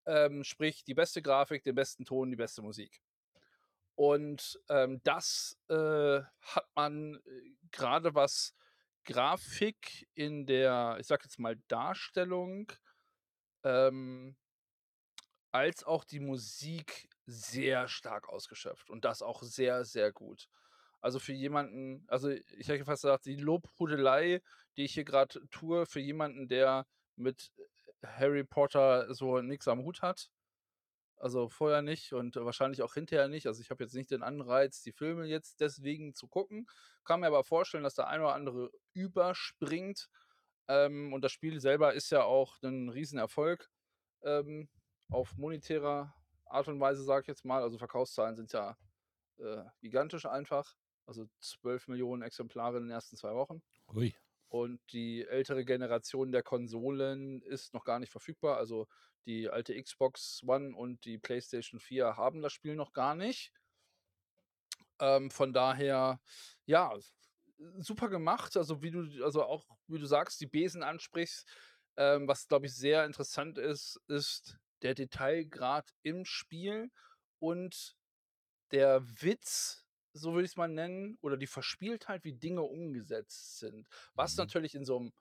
Ähm, 0.06 0.44
sprich, 0.44 0.84
die 0.84 0.94
beste 0.94 1.22
Grafik, 1.22 1.62
den 1.64 1.74
besten 1.74 2.04
Ton, 2.04 2.30
die 2.30 2.36
beste 2.36 2.62
Musik. 2.62 3.00
Und, 4.00 4.58
ähm, 4.70 5.02
das, 5.04 5.58
äh, 5.68 6.22
hat 6.40 6.66
man, 6.74 7.16
äh, 7.16 7.50
grade 7.70 8.14
was 8.14 8.54
Grafik 9.04 10.08
in 10.14 10.46
der, 10.46 10.96
ich 10.98 11.06
sage 11.06 11.24
jetzt 11.24 11.38
mal, 11.38 11.56
Darstellung, 11.68 12.72
ähm 13.62 14.36
als 15.52 15.84
auch 15.84 16.04
die 16.04 16.20
Musik 16.20 17.08
sehr 17.26 17.88
stark 17.88 18.28
ausgeschöpft 18.28 18.90
und 18.90 19.04
das 19.04 19.22
auch 19.22 19.42
sehr, 19.42 19.84
sehr 19.84 20.12
gut. 20.12 20.48
Also, 21.00 21.18
für 21.18 21.32
jemanden 21.32 22.04
also, 22.08 22.30
ich 22.30 22.68
hätte 22.68 22.84
fast 22.84 23.02
gesagt, 23.02 23.26
die 23.26 23.36
Lobhudelei, 23.36 24.42
die 24.76 24.84
ich 24.84 24.94
hier 24.94 25.04
grad 25.04 25.40
tue 25.50 25.86
für 25.86 26.00
jemanden, 26.00 26.48
der 26.48 26.86
mit, 27.16 27.52
äh, 28.02 28.06
Harry 28.06 28.44
Potter 28.44 29.12
so 29.14 29.40
nix 29.40 29.68
am 29.68 29.82
Hut 29.82 30.02
hat 30.02 30.30
also, 31.20 31.48
vorher 31.50 31.82
nicht 31.82 32.12
und 32.14 32.36
wahrscheinlich 32.36 32.82
auch 32.82 32.94
hinterher 32.94 33.28
nicht. 33.28 33.46
Also, 33.46 33.62
ich 33.62 33.70
habe 33.70 33.84
jetzt 33.84 33.94
nicht 33.94 34.10
den 34.10 34.22
Anreiz, 34.24 34.82
die 34.82 34.92
Filme 34.92 35.26
jetzt 35.26 35.60
deswegen 35.60 36.14
zu 36.14 36.28
gucken, 36.28 36.66
kann 37.04 37.20
mir 37.20 37.28
aber 37.28 37.44
vorstellen, 37.44 37.84
dass 37.84 37.94
der 37.96 38.08
ein 38.08 38.20
oder 38.22 38.34
andere 38.34 38.72
überspringt. 38.94 40.08
Ähm, 40.68 41.12
und 41.14 41.22
das 41.24 41.32
Spiel 41.32 41.60
selber 41.60 41.94
ist 41.94 42.10
ja 42.10 42.24
auch 42.24 42.60
'nen 42.62 42.90
Riesenerfolg, 42.90 43.70
ähm, 44.24 44.68
auf 45.10 45.36
monetärer 45.38 46.14
Art 46.46 46.68
und 46.68 46.80
Weise, 46.80 47.04
sage 47.04 47.22
ich 47.24 47.28
jetzt 47.28 47.44
mal. 47.46 47.62
Also, 47.62 47.78
Verkaufszahlen 47.78 48.36
sind 48.36 48.52
ja, 48.54 48.76
äh, 49.38 49.64
gigantisch 49.82 50.26
einfach. 50.26 50.74
Also, 51.06 51.26
12.000.000 51.40 52.22
Exemplare 52.24 52.78
in 52.78 52.84
den 52.84 52.92
ersten 52.92 53.16
2 53.16 53.34
Wochen. 53.34 53.62
Ui. 53.88 54.14
Und 54.50 54.80
die 54.92 55.24
ältere 55.26 55.64
Generation 55.64 56.32
der 56.32 56.42
Konsolen 56.42 57.40
ist 57.42 57.72
noch 57.72 57.84
gar 57.84 58.00
nicht 58.00 58.10
verfügbar. 58.10 58.56
Also, 58.58 58.88
die 59.26 59.48
alte 59.48 59.80
Xbox 59.80 60.42
One 60.44 60.76
und 60.76 61.04
die 61.04 61.18
PlayStation 61.18 61.78
4 61.78 62.16
haben 62.16 62.42
das 62.42 62.52
Spiel 62.52 62.74
noch 62.74 62.92
gar 62.92 63.14
nicht. 63.14 63.52
Ähm, 64.98 65.30
von 65.30 65.52
daher, 65.52 66.20
ja, 66.66 66.92
super 67.78 68.08
gemacht. 68.08 68.56
Also, 68.56 68.82
wie 68.82 68.90
du 68.90 69.24
also, 69.24 69.44
auch 69.44 69.64
wie 69.86 70.00
du 70.00 70.06
sagst, 70.06 70.40
die 70.40 70.46
Besen 70.46 70.82
ansprichst. 70.82 71.48
Ähm, 71.96 72.26
was, 72.26 72.48
glaube 72.48 72.66
ich, 72.66 72.74
sehr 72.74 73.04
interessant 73.04 73.56
ist, 73.56 74.00
ist 74.08 74.58
der 74.82 74.94
Detailgrad 74.94 75.90
im 76.02 76.24
Spiel 76.24 76.90
und 77.38 77.94
der 78.72 79.02
Witz, 79.22 79.79
so 80.14 80.32
würde 80.34 80.44
ich's 80.46 80.56
mal 80.56 80.68
nennen, 80.68 81.18
oder 81.22 81.36
die 81.36 81.46
Verspieltheit, 81.46 82.24
wie 82.24 82.34
Dinge 82.34 82.62
umgesetzt 82.62 83.58
sind. 83.58 83.88
Was 84.14 84.36
Mhm. 84.36 84.36
natürlich 84.36 84.74
in 84.74 84.84
so 84.84 84.98
'nem 85.00 85.12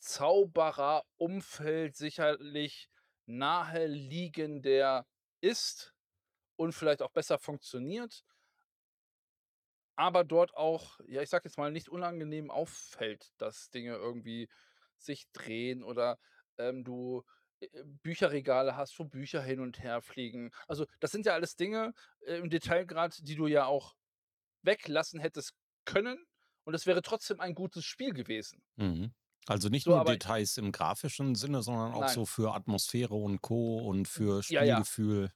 Zaubererumfeld 0.00 1.96
sicherlich 1.96 2.90
naheliegender 3.26 5.06
ist 5.40 5.94
und 6.56 6.74
vielleicht 6.74 7.02
auch 7.02 7.12
besser 7.12 7.38
funktioniert 7.38 8.22
aber 9.98 10.24
dort 10.24 10.54
auch, 10.56 10.98
ja, 11.06 11.22
ich 11.22 11.30
sage 11.30 11.44
jetzt 11.48 11.58
mal, 11.58 11.70
nicht 11.72 11.88
unangenehm 11.88 12.50
auffällt, 12.50 13.30
dass 13.38 13.70
Dinge 13.70 13.94
irgendwie 13.94 14.48
sich 14.98 15.30
drehen 15.32 15.82
oder, 15.82 16.18
ähm, 16.58 16.84
du, 16.84 17.24
äh, 17.60 17.68
Bücherregale 17.84 18.76
hast, 18.76 18.98
wo 18.98 19.04
Bücher 19.04 19.42
hin 19.42 19.60
und 19.60 19.82
her 19.82 20.00
fliegen. 20.02 20.50
Also, 20.68 20.86
das 21.00 21.10
sind 21.12 21.26
ja 21.26 21.34
alles 21.34 21.56
Dinge, 21.56 21.92
äh, 22.20 22.36
im 22.36 22.50
Detailgrad, 22.50 23.18
die 23.26 23.34
du 23.36 23.46
ja 23.46 23.66
auch 23.66 23.94
weglassen 24.62 25.20
hättest 25.20 25.54
können 25.84 26.26
und 26.64 26.74
es 26.74 26.86
wäre 26.86 27.02
trotzdem 27.02 27.40
ein 27.40 27.54
gutes 27.54 27.84
Spiel 27.84 28.12
gewesen. 28.12 28.62
Mhm. 28.76 29.12
Also, 29.46 29.68
nicht 29.68 29.88
So, 29.88 29.92
nur 29.92 30.00
Details 30.02 30.56
im 30.58 30.70
grafischen 30.72 31.34
Sinne, 31.34 31.62
sondern 31.62 31.92
auch 31.94 32.08
Nein. 32.08 32.08
so 32.08 32.26
für 32.26 32.54
Atmosphäre 32.54 33.14
und 33.14 33.40
Co. 33.42 33.78
und 33.88 34.06
für 34.06 34.42
Ja, 34.48 34.62
ja. 34.64 34.84
Spielgefühl. 34.84 35.32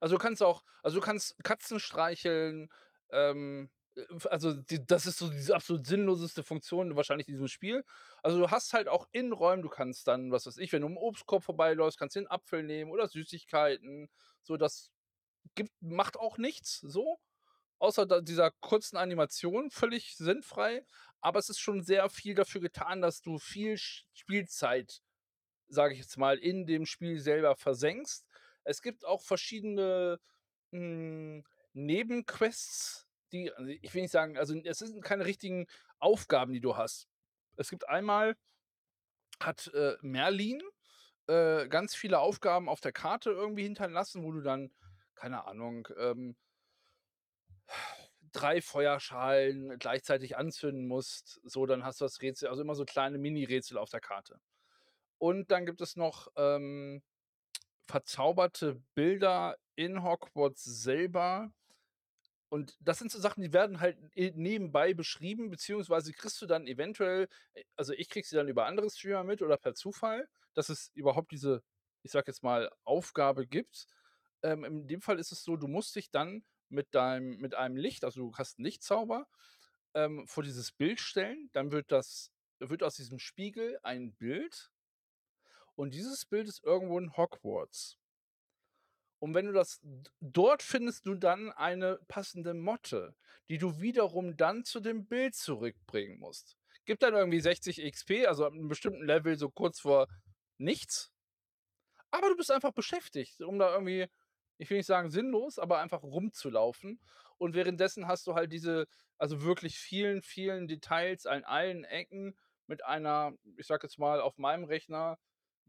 Also, 0.00 0.16
du 0.16 0.22
kannst 0.22 0.42
auch 0.42 0.62
also, 0.82 0.98
du 1.00 1.04
kannst 1.04 1.36
Katzen 1.44 1.80
streicheln, 1.80 2.68
ähm, 3.10 3.70
äh, 3.96 4.02
also, 4.28 4.52
die 4.54 4.84
das 4.86 5.06
ist 5.06 5.18
so 5.18 5.30
diese 5.30 5.54
absolut 5.54 5.86
sinnloseste 5.86 6.42
Funktion 6.42 6.96
wahrscheinlich 6.96 7.28
in 7.28 7.34
diesem 7.34 7.48
Spiel. 7.48 7.84
Also, 8.22 8.38
du 8.38 8.50
hast 8.50 8.72
halt 8.72 8.88
auch 8.88 9.06
Innenräume 9.12 9.62
du 9.62 9.68
kannst 9.68 10.06
dann, 10.08 10.30
was 10.32 10.46
weiß 10.46 10.58
ich, 10.58 10.72
wenn 10.72 10.82
du 10.82 10.88
am 10.88 10.96
Obstkorb 10.96 11.42
vorbeiläufst, 11.44 11.98
kannst 11.98 12.16
dir 12.16 12.20
'n 12.20 12.26
Apfel 12.30 12.62
nehmen 12.62 12.90
oder 12.90 13.08
Süßigkeiten. 13.08 14.08
So, 14.42 14.56
das 14.56 14.90
gibt 15.54 15.72
macht 15.80 16.18
auch 16.18 16.38
nichts 16.38 16.80
so, 16.80 17.18
außer 17.78 18.22
dieser 18.22 18.50
kurzen 18.60 18.96
Animation, 18.96 19.70
völlig 19.70 20.16
sinnfrei. 20.16 20.84
Aber 21.20 21.38
es 21.38 21.48
ist 21.48 21.58
schon 21.60 21.82
sehr 21.82 22.08
viel 22.10 22.34
dafür 22.34 22.60
getan, 22.60 23.00
dass 23.00 23.22
du 23.22 23.38
viel 23.38 23.78
Spielzeit, 23.78 25.02
sage 25.68 25.94
ich 25.94 26.00
jetzt 26.00 26.18
mal, 26.18 26.38
in 26.38 26.66
dem 26.66 26.86
Spiel 26.86 27.18
selber 27.18 27.56
versenkst. 27.56 28.26
Es 28.64 28.82
gibt 28.82 29.04
auch 29.04 29.22
verschiedene, 29.22 30.20
hm, 30.72 31.44
Nebenquests, 31.72 33.06
die 33.32 33.52
also, 33.52 33.68
ich 33.68 33.92
will 33.94 34.02
nicht 34.02 34.12
sagen 34.12 34.38
also, 34.38 34.54
es 34.56 34.78
sind 34.78 35.02
keine 35.02 35.24
richtigen 35.24 35.66
Aufgaben, 35.98 36.52
die 36.52 36.60
du 36.60 36.76
hast. 36.76 37.08
Es 37.56 37.70
gibt 37.70 37.88
einmal 37.88 38.36
hat, 39.40 39.68
äh, 39.74 39.96
Merlin, 40.02 40.62
äh, 41.26 41.68
ganz 41.68 41.94
viele 41.94 42.20
Aufgaben 42.20 42.68
auf 42.68 42.80
der 42.80 42.92
Karte 42.92 43.30
irgendwie 43.30 43.64
hinterlassen, 43.64 44.22
wo 44.22 44.30
du 44.32 44.40
dann, 44.40 44.72
keine 45.14 45.46
Ahnung, 45.46 45.88
ähm 45.98 46.36
3 48.34 48.60
Feuerschalen 48.62 49.78
gleichzeitig 49.78 50.36
anzünden 50.36 50.86
musst. 50.86 51.40
So, 51.44 51.66
dann 51.66 51.84
hast 51.84 52.00
du 52.00 52.04
das 52.04 52.20
Rätsel 52.22 52.48
also, 52.48 52.62
immer 52.62 52.74
so 52.74 52.84
kleine 52.84 53.18
Mini-Rätsel 53.18 53.78
auf 53.78 53.90
der 53.90 54.00
Karte. 54.00 54.40
Und 55.18 55.50
dann 55.50 55.66
gibt 55.66 55.80
es 55.80 55.96
noch, 55.96 56.28
ähm, 56.36 57.02
verzauberte 57.86 58.80
Bilder 58.94 59.56
in 59.76 60.02
Hogwarts 60.02 60.64
selber. 60.64 61.52
Und 62.48 62.76
das 62.80 62.98
sind 62.98 63.10
so 63.10 63.18
Sachen, 63.18 63.42
die 63.42 63.52
werden 63.52 63.80
halt 63.80 63.98
nebenbei 64.14 64.94
beschrieben, 64.94 65.50
beziehungsweise 65.50 66.12
kriegst 66.12 66.40
du 66.40 66.46
dann 66.46 66.66
eventuell 66.66 67.28
äh, 67.54 67.64
also, 67.76 67.92
ich 67.94 68.08
kriege 68.08 68.26
sie 68.26 68.36
dann 68.36 68.48
über 68.48 68.66
andere 68.66 68.90
Streamer 68.90 69.24
mit 69.24 69.42
oder 69.42 69.56
per 69.56 69.74
Zufall, 69.74 70.28
dass 70.54 70.68
es 70.68 70.90
überhaupt 70.94 71.32
diese, 71.32 71.62
ich 72.02 72.12
sage 72.12 72.30
jetzt 72.30 72.42
mal, 72.42 72.70
Aufgabe 72.84 73.46
gibt. 73.46 73.86
Ähm, 74.42 74.64
in 74.64 74.88
dem 74.88 75.00
Fall 75.02 75.18
ist 75.18 75.32
es 75.32 75.42
so, 75.44 75.56
du 75.56 75.68
musst 75.68 75.96
dich 75.96 76.10
dann 76.10 76.44
mit 76.74 76.94
deinem 76.94 77.38
mit 77.38 77.54
einem 77.54 77.76
Licht 77.76 78.04
also, 78.04 78.20
du 78.30 78.36
hast 78.36 78.58
'n 78.60 78.64
Lichtzauber, 78.64 79.26
ähm, 79.94 80.26
vor 80.28 80.42
dieses 80.44 80.72
Bild 80.72 81.00
stellen. 81.00 81.50
Dann 81.52 81.72
wird 81.72 81.92
das 81.92 82.32
wird 82.60 82.82
aus 82.84 82.96
diesem 82.96 83.18
Spiegel 83.20 83.78
ein 83.84 84.14
Bild 84.14 84.68
und 85.78 85.92
dieses 85.94 86.24
Bild 86.24 86.48
ist 86.48 86.62
irgendwo 86.64 86.98
in 86.98 87.16
Hogwarts. 87.16 87.94
Und 89.22 89.34
wenn 89.34 89.46
du 89.46 89.52
das 89.52 89.80
dort 90.20 90.62
findest 90.62 91.06
du 91.06 91.14
dann 91.14 91.52
eine 91.52 91.98
passende 92.08 92.54
Motte, 92.54 93.14
die 93.48 93.58
du 93.58 93.80
wiederum 93.80 94.36
dann 94.36 94.64
zu 94.64 94.80
dem 94.80 95.06
Bild 95.06 95.34
zurückbringen 95.34 96.18
musst. 96.18 96.56
Gibt 96.84 97.02
dann 97.02 97.14
irgendwie 97.14 97.40
60 97.40 97.78
XP, 97.80 98.26
also, 98.26 98.44
ab 98.46 98.52
'nem 98.52 98.68
bestimmten 98.68 99.04
Level 99.06 99.38
so 99.38 99.48
kurz 99.50 99.80
vor 99.80 100.06
nichts. 100.58 101.08
Aber 102.14 102.28
du 102.28 102.36
bist 102.36 102.52
einfach 102.52 102.72
beschäftigt, 102.72 103.40
um 103.42 103.58
da 103.58 103.72
irgendwie, 103.74 104.06
ich 104.58 104.70
will 104.70 104.78
nicht 104.78 104.86
sagen 104.86 105.10
sinnlos, 105.10 105.58
aber 105.58 105.78
einfach 105.80 106.02
rumzulaufen. 106.02 107.00
Und 107.38 107.54
währenddessen 107.54 108.06
hast 108.08 108.26
du 108.26 108.34
halt 108.34 108.52
diese 108.52 108.86
also, 109.18 109.42
wirklich 109.42 109.78
vielen, 109.78 110.22
vielen 110.22 110.66
Details 110.68 111.26
an 111.26 111.44
allen 111.44 111.84
Ecken 111.84 112.36
mit 112.66 112.84
einer, 112.84 113.34
ich 113.56 113.66
sage 113.66 113.86
jetzt 113.86 113.98
mal, 113.98 114.20
auf 114.20 114.38
meinem 114.38 114.64
Rechner 114.64 115.18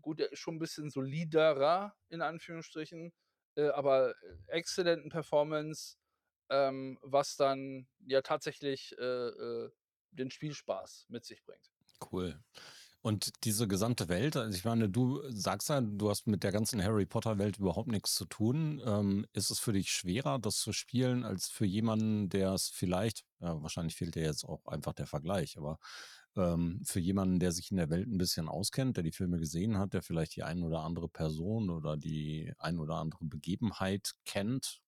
gut, 0.02 0.20
ist 0.22 0.40
schon 0.40 0.56
'n 0.58 0.60
bisschen 0.60 0.90
soliderer 0.90 1.96
in 2.10 2.22
Anführungsstrichen, 2.22 3.14
äh, 3.56 3.70
aber 3.70 4.16
exzellenten 4.48 5.10
Performance, 5.12 5.98
ähm, 6.50 6.98
was 7.02 7.36
dann 7.38 7.88
ja 8.06 8.22
tatsächlich, 8.22 8.96
äh, 9.00 9.04
äh, 9.04 9.72
den 10.12 10.32
Spielspaß 10.32 11.06
mit 11.10 11.26
sich 11.26 11.44
bringt. 11.46 11.72
Cool. 12.02 12.40
Und 13.06 13.44
diese 13.46 13.68
gesamte 13.68 14.10
Welt 14.10 14.36
also, 14.36 14.58
ich 14.58 14.66
meine, 14.66 14.90
du 14.90 15.22
sagst 15.30 15.70
ja, 15.70 15.80
du 15.80 16.10
hast 16.10 16.26
mit 16.26 16.42
der 16.44 16.52
ganzen 16.52 16.82
Harry-Potter-Welt 16.84 17.58
überhaupt 17.60 17.88
nix 17.88 18.16
zu 18.16 18.26
tun. 18.26 18.82
Ähm, 18.84 19.28
ist 19.32 19.52
es 19.52 19.60
für 19.60 19.74
dich 19.74 19.92
schwerer, 19.92 20.40
das 20.40 20.58
zu 20.58 20.74
spielen, 20.74 21.24
als 21.24 21.48
für 21.50 21.66
jemanden, 21.68 22.30
der 22.30 22.54
es 22.54 22.68
vielleicht 22.70 23.24
ja, 23.42 23.62
wahrscheinlich 23.62 23.96
fehlt 23.96 24.16
dir 24.16 24.24
jetzt 24.24 24.44
auch 24.44 24.66
einfach 24.66 24.94
der 24.94 25.06
Vergleich, 25.06 25.56
aber, 25.60 25.78
ähm, 26.36 26.82
für 26.84 27.00
jemanden, 27.00 27.38
der 27.40 27.52
sich 27.52 27.70
in 27.70 27.78
der 27.78 27.92
Welt 27.92 28.08
'n 28.08 28.18
bisschen 28.18 28.50
auskennt, 28.50 28.98
der 28.98 29.04
die 29.04 29.12
Filme 29.12 29.38
gesehen 29.38 29.78
hat, 29.78 29.94
der 29.94 30.02
vielleicht 30.02 30.36
die 30.36 30.42
ein 30.44 30.64
oder 30.64 30.80
andere 30.82 31.08
Person 31.08 31.70
oder 31.70 31.98
die 31.98 32.54
ein 32.58 32.80
oder 32.80 32.96
andere 32.96 33.24
Begebenheit 33.26 34.14
kennt. 34.26 34.82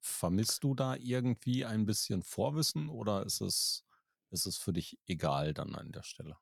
Vermisst 0.00 0.62
du 0.62 0.74
da 0.76 0.94
irgendwie 0.96 1.64
ein 1.64 1.86
bisschen 1.86 2.22
Vorwissen 2.22 2.88
oder 2.88 3.26
ist 3.26 3.40
es 3.40 3.84
ist 4.30 4.46
es 4.46 4.58
für 4.58 4.72
dich 4.72 4.98
egal 5.06 5.54
dann 5.54 5.74
an 5.74 5.90
der 5.92 6.02
Stelle? 6.04 6.36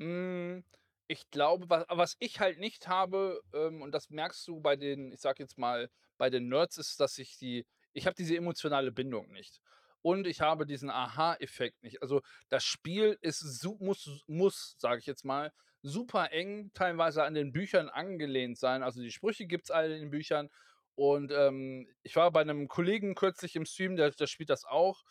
Hm, 0.00 0.64
ich 1.06 1.30
glaube, 1.30 1.68
wa 1.70 1.84
was 1.88 2.16
ich 2.18 2.40
halt 2.40 2.58
nicht 2.58 2.88
habe, 2.88 3.40
ähm, 3.52 3.80
und 3.82 3.92
das 3.92 4.10
merkst 4.10 4.46
du 4.48 4.60
bei 4.60 4.74
den, 4.76 5.12
ich 5.12 5.20
sage 5.20 5.42
jetzt 5.42 5.56
mal, 5.58 5.88
bei 6.18 6.30
den 6.30 6.48
Nerds, 6.48 6.78
ist, 6.78 6.98
dass 7.00 7.18
ich 7.18 7.38
die 7.38 7.66
ich 7.96 8.06
habe 8.06 8.16
diese 8.16 8.36
emotionale 8.36 8.90
Bindung 8.90 9.28
nicht. 9.30 9.60
Und 10.02 10.26
ich 10.26 10.40
habe 10.40 10.66
diesen 10.66 10.90
Aha-Effekt 10.90 11.80
nicht. 11.84 12.02
Also, 12.02 12.22
das 12.48 12.64
Spiel 12.64 13.16
ist 13.20 13.64
muss 13.78 14.24
muss, 14.26 14.74
sage 14.78 14.98
ich 14.98 15.06
jetzt 15.06 15.24
mal, 15.24 15.52
super 15.82 16.32
eng 16.32 16.70
teilweise 16.74 17.22
an 17.22 17.34
den 17.34 17.52
Büchern 17.52 17.88
angelehnt 17.88 18.58
sein. 18.58 18.82
Also, 18.82 19.00
die 19.00 19.12
Sprüche 19.12 19.46
gibt's 19.46 19.70
alle 19.70 19.94
in 19.94 20.02
den 20.02 20.10
Büchern. 20.10 20.48
Und, 20.96 21.30
ähm, 21.32 21.88
ich 22.02 22.16
war 22.16 22.30
bei 22.32 22.42
'nem 22.44 22.66
Kollegen 22.68 23.14
kürzlich 23.14 23.54
im 23.56 23.64
Stream, 23.64 23.94
der 23.96 24.10
der 24.10 24.26
spielt 24.26 24.50
das 24.50 24.64
auch. 24.64 25.02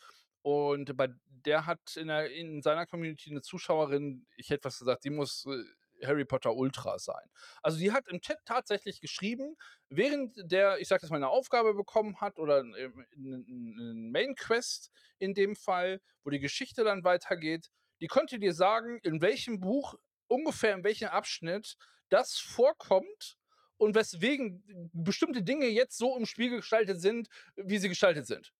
Und 0.43 0.95
bei 0.97 1.07
der 1.45 1.65
hat 1.65 1.95
in 1.97 2.07
der 2.09 2.29
in 2.31 2.61
seiner 2.61 2.85
Community 2.85 3.31
'ne 3.31 3.41
Zuschauerin, 3.41 4.25
ich 4.37 4.49
hätte 4.49 4.63
fast 4.63 4.79
gesagt, 4.79 5.05
die 5.05 5.09
muss, 5.09 5.45
äh, 5.47 6.05
Harry 6.05 6.25
Potter 6.25 6.53
Ultra 6.55 6.99
sein. 6.99 7.25
Also, 7.61 7.77
die 7.79 7.91
hat 7.93 8.07
im 8.09 8.19
Chat 8.21 8.39
tatsächlich 8.45 8.99
geschrieben, 9.01 9.55
während 9.89 10.35
der, 10.51 10.79
ich 10.79 10.87
sage 10.89 11.03
jetzt 11.03 11.11
mal, 11.11 11.19
'ne 11.19 11.29
Aufgabe 11.29 11.73
bekommen 11.73 12.19
hat 12.21 12.39
oder 12.39 12.59
'n, 12.59 12.75
ähm, 12.75 14.11
Main 14.11 14.35
Quest 14.35 14.91
in 15.19 15.33
dem 15.33 15.55
Fall, 15.55 16.01
wo 16.25 16.29
die 16.29 16.39
Geschichte 16.39 16.83
dann 16.83 17.03
weitergeht, 17.05 17.69
die 18.01 18.07
konnte 18.07 18.37
dir 18.39 18.53
sagen, 18.53 18.99
in 19.03 19.21
welchem 19.21 19.59
Buch, 19.61 19.95
ungefähr 20.27 20.73
in 20.75 20.83
welchem 20.83 21.07
Abschnitt 21.09 21.75
das 22.09 22.37
vorkommt 22.37 23.37
und 23.77 23.95
weswegen 23.95 24.89
bestimmte 24.93 25.41
Dinge 25.43 25.67
jetzt 25.67 25.97
so 25.97 26.17
im 26.17 26.25
Spiel 26.25 26.49
gestaltet 26.49 26.99
sind, 27.01 27.29
wie 27.55 27.77
sie 27.77 27.89
gestaltet 27.89 28.27
sind. 28.27 28.51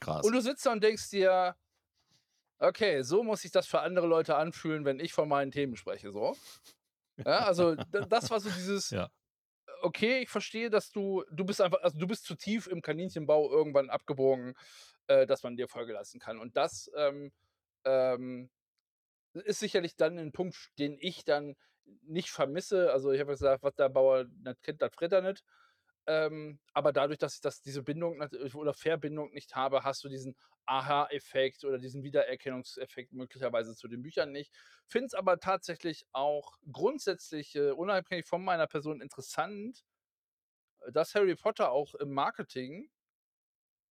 Krass. 0.00 0.24
Und 0.24 0.32
du 0.34 0.40
sitzt 0.40 0.66
da 0.66 0.72
und 0.72 0.82
denkst 0.82 1.10
dir: 1.10 1.56
„Okay, 2.60 3.02
so 3.02 3.22
muss 3.22 3.42
sich 3.42 3.50
das 3.50 3.66
für 3.66 3.80
andere 3.80 4.06
Leute 4.06 4.36
anfühlen, 4.36 4.84
wenn 4.86 4.98
ich 4.98 5.12
von 5.12 5.28
meinen 5.28 5.50
Themen 5.50 5.76
spreche“, 5.76 6.10
so. 6.10 6.36
Ja, 7.26 7.40
also, 7.46 7.76
das 7.90 8.30
war 8.30 8.40
so 8.40 8.50
dieses: 8.50 8.96
Ja. 9.06 9.10
„Okay, 9.82 10.20
ich 10.22 10.30
verstehe, 10.30 10.70
dass 10.70 10.92
du 10.92 11.24
du 11.32 11.44
bist 11.46 11.60
einfach 11.62 11.82
also, 11.82 11.98
du 11.98 12.06
bist 12.08 12.24
zu 12.26 12.36
tief 12.36 12.66
im 12.68 12.82
Kaninchenbau 12.82 13.50
irgendwann 13.52 13.90
abgebogen, 13.90 14.54
äh, 15.08 15.26
dass 15.26 15.42
man 15.44 15.56
dir 15.56 15.68
Folge 15.68 15.92
leisten 15.94 16.20
kann.“ 16.20 16.38
Und 16.40 16.56
das, 16.56 16.90
ähm, 16.96 17.32
ähm, 17.84 18.50
ist 19.34 19.60
sicherlich 19.60 19.96
dann 19.96 20.18
'n 20.18 20.32
Punkt, 20.32 20.70
den 20.78 20.98
ich 21.00 21.24
dann 21.24 21.56
nicht 22.02 22.30
vermisse. 22.30 22.92
Also, 22.92 23.12
ich 23.12 23.20
habe 23.20 23.32
gesagt: 23.32 23.62
„Was 23.64 23.74
der 23.76 23.90
Bauer 23.90 24.24
nicht 24.26 24.62
kennt, 24.64 24.82
das 24.82 24.92
frisst 24.94 25.12
er 25.14 25.22
nicht.“ 25.22 25.44
Ähm, 26.06 26.60
aber 26.72 26.92
dadurch, 26.92 27.18
dass 27.18 27.34
ich 27.36 27.40
das 27.40 27.62
diese 27.62 27.82
Bindung 27.82 28.20
oder 28.54 28.74
Verbindung 28.74 29.32
nicht 29.32 29.56
habe, 29.56 29.82
hast 29.84 30.04
du 30.04 30.08
diesen 30.08 30.36
Aha-Effekt 30.66 31.64
oder 31.64 31.78
diesen 31.78 32.02
Wiedererkennungseffekt 32.04 33.12
möglicherweise 33.12 33.74
zu 33.74 33.88
den 33.88 34.02
Büchern 34.02 34.32
nicht. 34.32 34.52
Finde 34.86 35.06
es 35.06 35.14
aber 35.14 35.38
tatsächlich 35.40 36.06
auch 36.12 36.58
grundsätzlich, 36.70 37.54
äh, 37.56 37.70
unabhängig 37.72 38.26
von 38.26 38.44
meiner 38.44 38.66
Person 38.68 39.00
interessant, 39.00 39.82
äh, 40.80 40.92
dass 40.92 41.14
Harry 41.14 41.34
Potter 41.36 41.70
auch 41.72 41.94
im 41.96 42.12
Marketing 42.12 42.90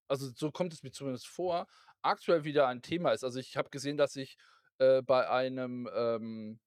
also, 0.07 0.29
so 0.35 0.51
kommt 0.51 0.73
es 0.73 0.83
mir 0.83 0.91
zumindest 0.91 1.27
vor, 1.27 1.67
aktuell 2.01 2.43
wieder 2.43 2.67
ein 2.67 2.81
Thema 2.81 3.11
ist. 3.11 3.23
Also, 3.23 3.39
ich 3.39 3.57
habe 3.57 3.69
gesehen, 3.69 3.97
dass 3.97 4.15
ich, 4.15 4.37
äh, 4.79 5.01
bei 5.01 5.29
einem, 5.29 5.89
ähm, 5.93 6.59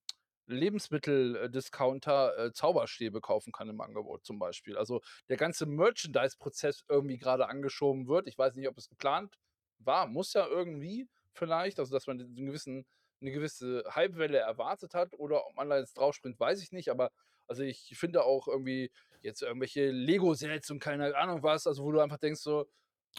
Lebensmittel 0.48 1.36
äh, 1.36 2.52
Zauberstäbe 2.52 3.20
kaufen 3.20 3.52
kann 3.52 3.68
im 3.68 3.80
Angebot 3.80 4.24
zum 4.26 4.38
Beispiel. 4.38 4.76
Also, 4.78 5.00
der 5.28 5.36
ganze 5.38 5.66
Merchandise-Prozess 5.66 6.84
irgendwie 6.88 7.18
grade 7.18 7.48
angeschoben 7.48 8.08
wird. 8.08 8.28
Ich 8.28 8.38
weiß 8.38 8.54
nicht, 8.56 8.68
ob 8.68 8.78
es 8.78 8.88
geplant 8.88 9.36
war, 9.78 10.06
muss 10.08 10.32
ja 10.34 10.46
irgendwie 10.46 11.08
vielleicht, 11.34 11.78
also, 11.80 11.92
dass 11.94 12.06
man 12.08 12.18
d 12.18 12.24
'n 12.24 12.46
gewissen 12.46 12.86
'ne 13.20 13.32
gewisse 13.32 13.84
Hypewelle 13.94 14.38
erwartet 14.38 14.94
hat 14.94 15.14
oder 15.18 15.46
ob 15.46 15.56
man 15.56 15.68
da 15.70 15.78
jetzt 15.78 15.94
draufspringt, 15.98 16.40
weiß 16.40 16.62
ich 16.62 16.72
nicht. 16.72 16.90
Aber 16.90 17.10
also, 17.48 17.62
ich 17.64 17.94
finde 17.98 18.24
auch 18.24 18.48
irgendwie 18.48 18.90
jetzt 19.22 19.42
irgendwelche 19.42 19.90
Lego-Sets 19.90 20.70
und 20.70 20.80
keine 20.80 21.16
Ahnung 21.16 21.42
was, 21.42 21.66
also, 21.66 21.84
wo 21.84 21.92
du 21.92 22.00
einfach 22.00 22.18
denkst 22.18 22.40
so: 22.42 22.66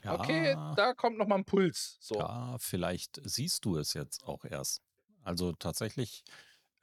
„Okay, 0.08 0.58
Ja. 0.58 0.76
da 0.76 0.94
kommt 0.96 1.18
noch 1.20 1.28
mal 1.28 1.38
'n 1.38 1.46
Puls“, 1.46 1.98
so. 2.02 2.30
Ja, 2.30 2.58
vielleicht 2.60 3.20
siehst 3.24 3.66
du 3.66 3.78
es 3.78 3.94
jetzt 3.94 4.24
auch 4.24 4.44
erst. 4.46 4.82
Also, 5.24 5.52
tatsächlich, 5.54 6.24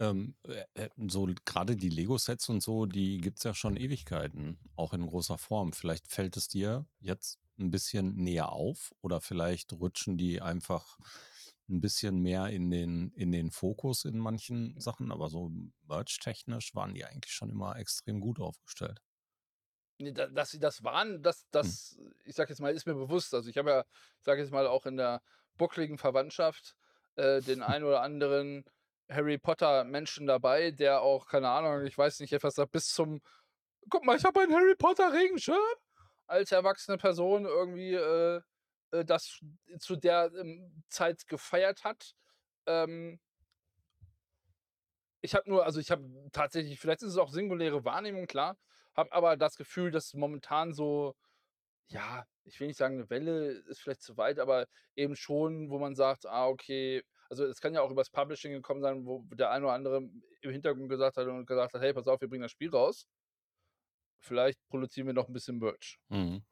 ähm, 0.01 0.37
äh, 0.47 0.65
äh, 0.75 0.91
so 1.09 1.29
grade 1.45 1.77
die 1.77 1.89
Lego-Sets 1.91 2.49
und 2.49 2.63
so, 2.63 2.87
die 2.87 3.19
gibt's 3.19 3.45
ja 3.45 3.55
schon 3.55 3.77
Ewigkeiten, 3.77 4.59
auch 4.77 4.93
in 4.95 5.07
großer 5.07 5.39
Form. 5.39 5.73
Vielleicht 5.73 6.09
fällt 6.09 6.37
es 6.37 6.49
dir 6.49 6.87
jetzt 7.01 7.41
'n 7.59 7.71
bisschen 7.71 8.17
näher 8.17 8.53
auf 8.53 8.95
oder 9.03 9.21
vielleicht 9.23 9.73
rutschen 9.75 10.19
die 10.19 10.43
einfach 10.43 10.99
'n 11.69 11.81
bisschen 11.81 12.21
mehr 12.21 12.49
in 12.51 12.71
den 12.71 13.13
in 13.13 13.33
den 13.33 13.51
Fokus 13.51 14.05
in 14.05 14.19
manchen 14.19 14.79
Sachen, 14.81 15.11
aber 15.13 15.31
so 15.31 15.51
merchtechnisch 15.89 16.75
waren 16.75 16.95
die 16.95 17.05
eigentlich 17.05 17.33
schon 17.35 17.51
immer 17.51 17.77
extrem 17.77 18.21
gut 18.21 18.41
aufgestellt. 18.41 19.01
Ne, 20.01 20.13
da 20.13 20.27
dass 20.27 20.51
sie 20.51 20.59
das 20.59 20.85
waren, 20.85 21.23
das 21.23 21.49
Hm. 21.63 21.77
das 21.81 21.99
ich 22.25 22.35
sage 22.35 22.51
jetzt 22.51 22.61
mal, 22.61 22.75
ist 22.75 22.87
mir 22.87 22.95
bewusst. 22.95 23.33
Also, 23.35 23.49
ich 23.49 23.57
habe 23.57 23.71
ja, 23.71 23.85
sage 24.21 24.43
jetzt 24.43 24.51
mal, 24.53 24.67
auch 24.67 24.85
in 24.87 24.97
der 24.99 25.23
buckligen 25.57 25.97
Verwandtschaft, 25.97 26.77
äh, 27.15 27.43
den 27.43 27.63
einen 27.63 27.85
oder 27.85 28.03
anderen 28.03 28.65
Harry-Potter-Menschen 29.11 30.27
dabei, 30.27 30.71
der 30.73 31.03
auch, 31.03 31.29
keine 31.29 31.49
Ahnung, 31.51 31.85
ich 31.87 31.97
weiß 31.97 32.21
nicht, 32.21 32.33
etwas 32.33 32.57
bis 32.73 32.93
zum: 32.93 33.21
„Guck 33.91 34.05
mal, 34.05 34.17
ich 34.17 34.25
habe 34.25 34.41
einen 34.41 34.55
Harry-Potter-Regenschirm!“ 34.55 35.59
als 36.29 36.53
erwachsene 36.53 36.99
Person 36.99 37.45
irgendwie, 37.47 37.95
äh, 37.95 38.43
äh, 38.93 39.05
das 39.07 39.41
zu 39.81 39.97
der, 39.97 40.33
ähm, 40.39 40.85
Zeit 40.91 41.29
gefeiert 41.29 41.85
hat. 41.85 42.15
Ähm 42.67 43.19
ich 45.25 45.35
habe 45.35 45.49
nur 45.49 45.65
also, 45.65 45.81
ich 45.81 45.91
habe 45.91 46.05
tatsächlich 46.33 46.79
vielleicht 46.81 47.03
ist 47.03 47.11
es 47.13 47.17
auch 47.19 47.31
singuläre 47.31 47.85
Wahrnehmung, 47.85 48.27
klar, 48.27 48.57
habe 48.95 49.13
aber 49.13 49.37
das 49.37 49.57
Gefühl, 49.57 49.91
dass 49.91 50.15
momentan 50.15 50.73
so 50.73 51.15
ja, 51.89 52.27
ich 52.45 52.61
will 52.61 52.69
nicht 52.69 52.79
sagen, 52.79 52.99
'ne 52.99 53.11
Welle 53.11 53.51
ist 53.69 53.81
vielleicht 53.81 54.03
zu 54.03 54.17
weit, 54.19 54.39
aber 54.41 54.67
eben 54.97 55.17
schon, 55.17 55.71
wo 55.71 55.79
man 55.79 55.95
sagt: 55.97 56.27
„Ah, 56.27 56.49
okay“ 56.49 57.05
also, 57.31 57.45
es 57.47 57.61
kann 57.61 57.75
ja 57.75 57.83
auch 57.83 57.91
übers 57.91 58.11
Publishing 58.11 58.53
gekommen 58.53 58.83
sein, 58.83 59.07
wo 59.07 59.25
der 59.35 59.51
ein 59.51 59.65
oder 59.65 59.73
andere 59.75 59.99
im 60.43 60.51
Hintergrund 60.51 60.89
gesagt 60.89 61.17
hat 61.17 61.27
und 61.29 61.47
gesagt 61.47 61.75
hat: 61.75 61.83
„Hey, 61.83 61.93
pass 61.95 62.09
auf, 62.09 62.21
wir 62.21 62.29
bringen 62.29 62.43
das 62.43 62.53
Spiel 62.53 62.71
raus“ 62.71 63.05
„vielleicht 64.23 64.59
produzieren 64.69 65.07
wir 65.07 65.15
noch 65.15 65.29
'n 65.29 65.33
bisschen 65.33 65.59
Merch.“ 65.59 65.99
Mhm. 66.11 66.45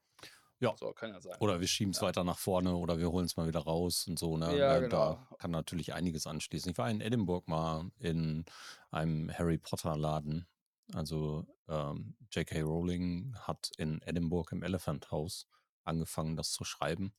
Ja. 0.60 0.78
So, 0.78 0.92
kann 0.92 1.10
ja 1.12 1.20
sein. 1.20 1.40
Oder 1.40 1.60
wir 1.60 1.68
schieben's 1.68 2.00
Ja. 2.00 2.02
weiter 2.02 2.24
nach 2.24 2.38
vorne 2.38 2.76
oder 2.76 2.98
wir 2.98 3.10
holen's 3.10 3.37
mal 3.37 3.48
wieder 3.48 3.60
raus 3.60 4.06
und 4.08 4.18
so, 4.18 4.37
ne? 4.38 4.60
Ja, 4.60 4.78
Da 4.82 4.82
da 4.82 5.16
genau. 5.16 5.24
kann 5.38 5.50
natürlich 5.52 5.94
einiges 5.94 6.26
anschließen. 6.26 6.70
Ich 6.72 6.78
war 6.78 6.90
in 6.90 7.00
Edinburgh 7.00 7.44
mal 7.50 7.90
in 7.98 8.44
einem 8.90 9.30
Harry-Potter-Laden. 9.32 10.46
Also, 10.94 11.46
ähm, 11.68 12.16
J.K. 12.32 12.62
Rowling 12.62 13.37
hat 13.40 13.72
in 13.78 14.02
Edinburgh 14.02 14.52
im 14.52 14.62
Elephant 14.62 15.10
House 15.12 15.46
angefangen, 15.84 16.37
das 16.37 16.52
zu 16.52 16.64
schreiben. 16.64 17.14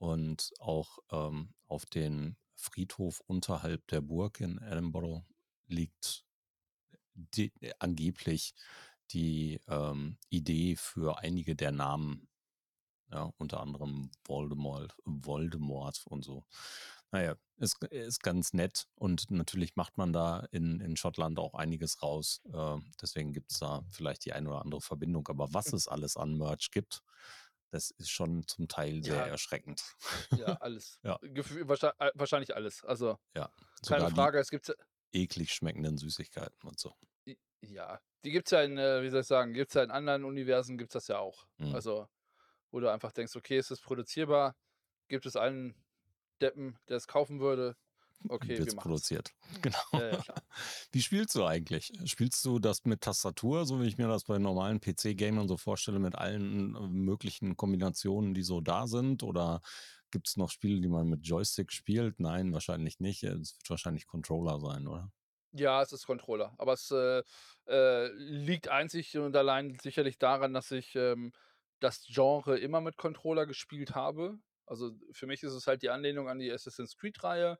Und 0.00 0.50
auch, 0.60 0.98
ähm, 1.10 1.54
auf 1.68 1.86
den 1.86 2.36
Friedhof 2.56 3.20
unterhalb 3.26 3.86
der 3.88 4.00
Burg 4.00 4.40
in 4.40 4.58
Edinburgh 4.58 5.24
liegt 5.68 6.24
die 7.14 7.52
angeblich 7.78 8.54
die, 9.12 9.60
ähm, 9.68 10.18
Idee 10.30 10.76
für 10.76 11.18
einige 11.18 11.54
der 11.56 11.72
Namen, 11.72 12.28
ja, 13.10 13.32
unter 13.38 13.60
anderem 13.60 14.10
Voldemort 14.26 14.94
Voldemort 15.04 16.02
und 16.06 16.24
so. 16.24 16.44
Na 17.12 17.22
ja, 17.22 17.36
ist 17.58 17.82
ist 17.84 18.22
ganz 18.22 18.52
nett 18.52 18.88
und 18.96 19.30
natürlich 19.30 19.76
macht 19.76 19.96
man 19.98 20.12
da 20.12 20.40
in 20.50 20.80
in 20.80 20.96
Schottland 20.96 21.38
auch 21.38 21.54
einiges 21.54 22.02
raus. 22.02 22.42
Äh, 22.52 22.78
deswegen 23.00 23.32
gibt's 23.32 23.58
da 23.60 23.84
vielleicht 23.90 24.24
die 24.24 24.32
eine 24.32 24.48
oder 24.50 24.62
andere 24.62 24.80
Verbindung. 24.80 25.28
Aber 25.28 25.54
was 25.54 25.72
es 25.72 25.88
alles 25.88 26.16
an 26.16 26.36
Merch 26.36 26.70
gibt, 26.72 27.02
das 27.70 27.90
ist 27.92 28.10
schon 28.10 28.46
zum 28.46 28.68
Teil 28.68 29.02
sehr 29.04 29.24
Ja. 29.24 29.26
erschreckend. 29.26 29.82
Ja, 30.34 30.54
alles. 30.60 31.00
Ja. 31.02 31.20
Wahrscheinlich 31.22 32.54
alles. 32.54 32.84
Also, 32.84 33.18
Ja, 33.36 33.52
keine 33.86 34.08
Frage, 34.08 34.38
es 34.40 34.50
gibt 34.50 34.72
eklig 35.12 35.52
schmeckenden 35.54 35.98
Süßigkeiten 35.98 36.68
und 36.68 36.78
so. 36.80 36.94
Ja, 37.62 38.00
die 38.24 38.30
gibt's 38.30 38.50
ja 38.50 38.62
in, 38.62 38.78
äh, 38.78 39.02
wie 39.02 39.08
soll 39.10 39.20
ich 39.20 39.26
sagen 39.26 39.52
gibt's 39.54 39.74
ja 39.74 39.82
in 39.82 39.90
anderen 39.90 40.24
Universen 40.24 40.78
gibt's 40.78 40.92
das 40.94 41.08
ja 41.08 41.18
auch. 41.18 41.46
Mhm. 41.58 41.74
Also, 41.74 42.08
wo 42.72 42.80
du 42.80 42.90
einfach 42.92 43.12
denkst: 43.12 43.36
„Okay, 43.36 43.58
ist 43.58 43.70
das 43.70 43.80
produzierbar? 43.80 44.56
Gibt 45.08 45.26
es 45.26 45.36
einen 45.36 45.84
Deppen, 46.42 46.78
der 46.88 46.98
es 46.98 47.08
kaufen 47.08 47.40
würde? 47.40 47.76
Okay, 48.28 48.58
wir 48.58 48.58
Wird's 48.58 48.74
machen's.“ 48.74 48.82
produziert. 48.82 49.32
Genau. 49.62 49.78
Ja, 49.92 50.08
ja. 50.08 50.24
Wie 50.92 51.02
spielst 51.02 51.34
du 51.34 51.44
eigentlich? 51.44 51.92
Spielst 52.06 52.44
du 52.44 52.58
das 52.58 52.84
mit 52.84 53.00
Tastatur, 53.02 53.64
so 53.66 53.80
wie 53.80 53.86
ich 53.86 53.98
mir 53.98 54.08
das 54.08 54.24
bei 54.24 54.38
normalen 54.38 54.80
PC-Gamern 54.80 55.48
so 55.48 55.56
vorstelle, 55.56 55.98
mit 55.98 56.14
allen, 56.16 56.74
äh, 56.76 56.80
möglichen 56.88 57.56
Kombinationen, 57.56 58.34
die 58.34 58.42
so 58.42 58.60
da 58.60 58.86
sind? 58.86 59.22
Oder 59.22 59.60
gibt's 60.10 60.36
noch 60.36 60.50
Spiele, 60.50 60.80
die 60.80 60.88
man 60.88 61.08
mit 61.08 61.26
Joystick 61.26 61.72
spielt? 61.72 62.20
Nein, 62.20 62.52
wahrscheinlich 62.52 63.00
nicht. 63.00 63.22
Es 63.22 63.56
wird 63.56 63.70
wahrscheinlich 63.70 64.06
Controller 64.06 64.60
sein, 64.60 64.86
oder? 64.88 65.12
Ja, 65.52 65.80
es 65.82 65.92
ist 65.92 66.06
Controller, 66.06 66.54
aber 66.58 66.74
es, 66.74 66.90
äh, 66.90 67.22
äh, 67.66 68.08
liegt 68.12 68.68
einzig 68.68 69.16
und 69.16 69.34
allein 69.36 69.78
sicherlich 69.80 70.18
daran, 70.18 70.52
dass 70.52 70.70
ich, 70.70 70.94
ähm, 70.96 71.32
das 71.80 72.04
Genre 72.08 72.58
immer 72.58 72.80
mit 72.80 72.96
Controller 72.96 73.46
gespielt 73.46 73.94
habe. 73.94 74.38
Also, 74.66 74.92
für 75.12 75.26
mich 75.26 75.42
ist 75.42 75.52
es 75.52 75.66
halt 75.66 75.82
die 75.82 75.90
Anlehnung 75.90 76.28
an 76.28 76.38
die 76.38 76.50
Assassin's 76.52 76.96
Creed-Reihe, 76.96 77.58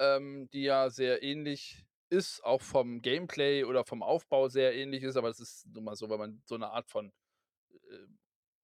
ähm, 0.00 0.48
die 0.52 0.62
ja 0.64 0.90
sehr 0.90 1.22
ähnlich 1.22 1.86
ist, 2.10 2.44
auch 2.44 2.62
vom 2.62 3.02
Gameplay 3.02 3.64
oder 3.64 3.84
vom 3.84 4.02
Aufbau 4.02 4.48
sehr 4.48 4.74
ähnlich 4.76 5.02
ist, 5.04 5.16
aber 5.16 5.28
das 5.28 5.40
ist 5.40 5.66
nun 5.68 5.84
mal 5.84 5.96
so, 5.96 6.10
wenn 6.10 6.18
man 6.18 6.42
so 6.46 6.56
'ne 6.56 6.70
Art 6.70 6.88
von, 6.90 7.12
äh, 7.90 7.98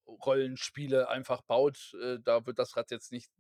Rollenspiele 0.09 1.09
einfach 1.11 1.43
baut, 1.43 1.95
äh, 2.03 2.19
da 2.23 2.47
wird 2.47 2.59
das 2.61 2.77
Rad 2.77 2.91
jetzt 2.93 3.13
nicht 3.13 3.31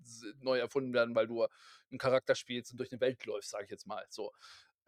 neu 0.40 0.58
erfunden 0.60 0.94
werden, 0.94 1.14
weil 1.16 1.26
du 1.28 1.46
'n 1.92 1.98
Charakter 1.98 2.34
spielst 2.36 2.72
und 2.72 2.78
durch 2.80 2.92
'ne 2.92 3.00
Welt 3.00 3.24
läufst, 3.26 3.50
sage 3.52 3.64
ich 3.66 3.70
jetzt 3.72 3.86
mal, 3.88 4.06
so. 4.10 4.32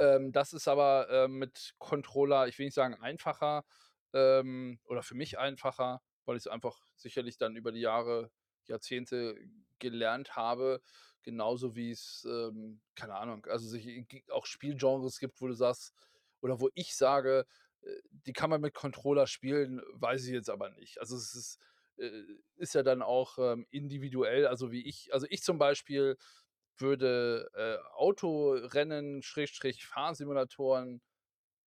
Ähm, 0.01 0.33
das 0.33 0.53
ist 0.55 0.69
aber, 0.69 1.09
ähm, 1.11 1.39
mit 1.39 1.75
Controller, 1.79 2.49
ich 2.49 2.59
will 2.59 2.67
nicht 2.67 2.75
sagen 2.77 2.97
einfacher, 3.03 3.65
ähm, 4.15 4.81
oder 4.87 5.03
für 5.05 5.15
mich 5.17 5.39
einfacher, 5.39 6.03
weil 6.27 6.37
ich's 6.39 6.47
einfach 6.49 6.81
sicherlich 6.97 7.39
dann 7.39 7.57
über 7.57 7.73
die 7.73 7.81
Jahre, 7.83 8.31
Jahrzehnte 8.67 9.37
gelernt 9.81 10.37
habe. 10.37 10.83
Genauso 11.27 11.75
wie 11.75 11.91
es, 11.91 12.25
ähm, 12.31 12.81
keine 12.95 13.17
Ahnung, 13.17 13.45
also 13.47 13.67
sich 13.69 14.07
auch 14.31 14.47
Spielgenres 14.47 15.19
gibt, 15.19 15.41
wo 15.41 15.49
du 15.49 15.55
sagst 15.55 15.93
oder 16.41 16.61
wo 16.61 16.69
ich 16.75 16.95
sage, 16.95 17.47
äh, 17.83 17.89
die 18.13 18.33
kann 18.33 18.49
man 18.49 18.61
mit 18.61 18.75
Controller 18.75 19.27
spielen, 19.27 19.83
weiß 19.95 20.25
ich 20.27 20.31
jetzt 20.33 20.49
aber 20.49 20.71
nicht. 20.71 21.01
Also 21.01 21.17
es 21.17 21.35
ist 21.35 21.59
äh, 21.99 22.23
ist 22.59 22.75
ja 22.77 22.85
dann 22.85 23.03
auch, 23.03 23.39
ähm, 23.39 23.67
individuell. 23.71 24.47
Also 24.47 24.71
wie 24.71 24.87
ich 24.87 25.13
also 25.13 25.27
ich 25.29 25.43
zum 25.43 25.59
Beispiel 25.59 26.17
würde, 26.79 27.51
äh, 27.55 27.79
Autorennen, 27.97 29.21
Schrägstrich 29.23 29.85
Fahrsimulatoren 29.87 31.03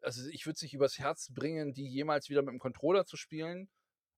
also 0.01 0.29
ich 0.29 0.45
würde 0.45 0.55
es 0.55 0.61
nicht 0.63 0.73
übers 0.75 0.99
Herz 0.99 1.29
bringen, 1.33 1.73
die 1.73 1.87
jemals 1.87 2.29
wieder 2.29 2.43
mit 2.43 2.53
'm 2.55 2.59
Controller 2.59 3.05
zu 3.05 3.17
spielen, 3.17 3.69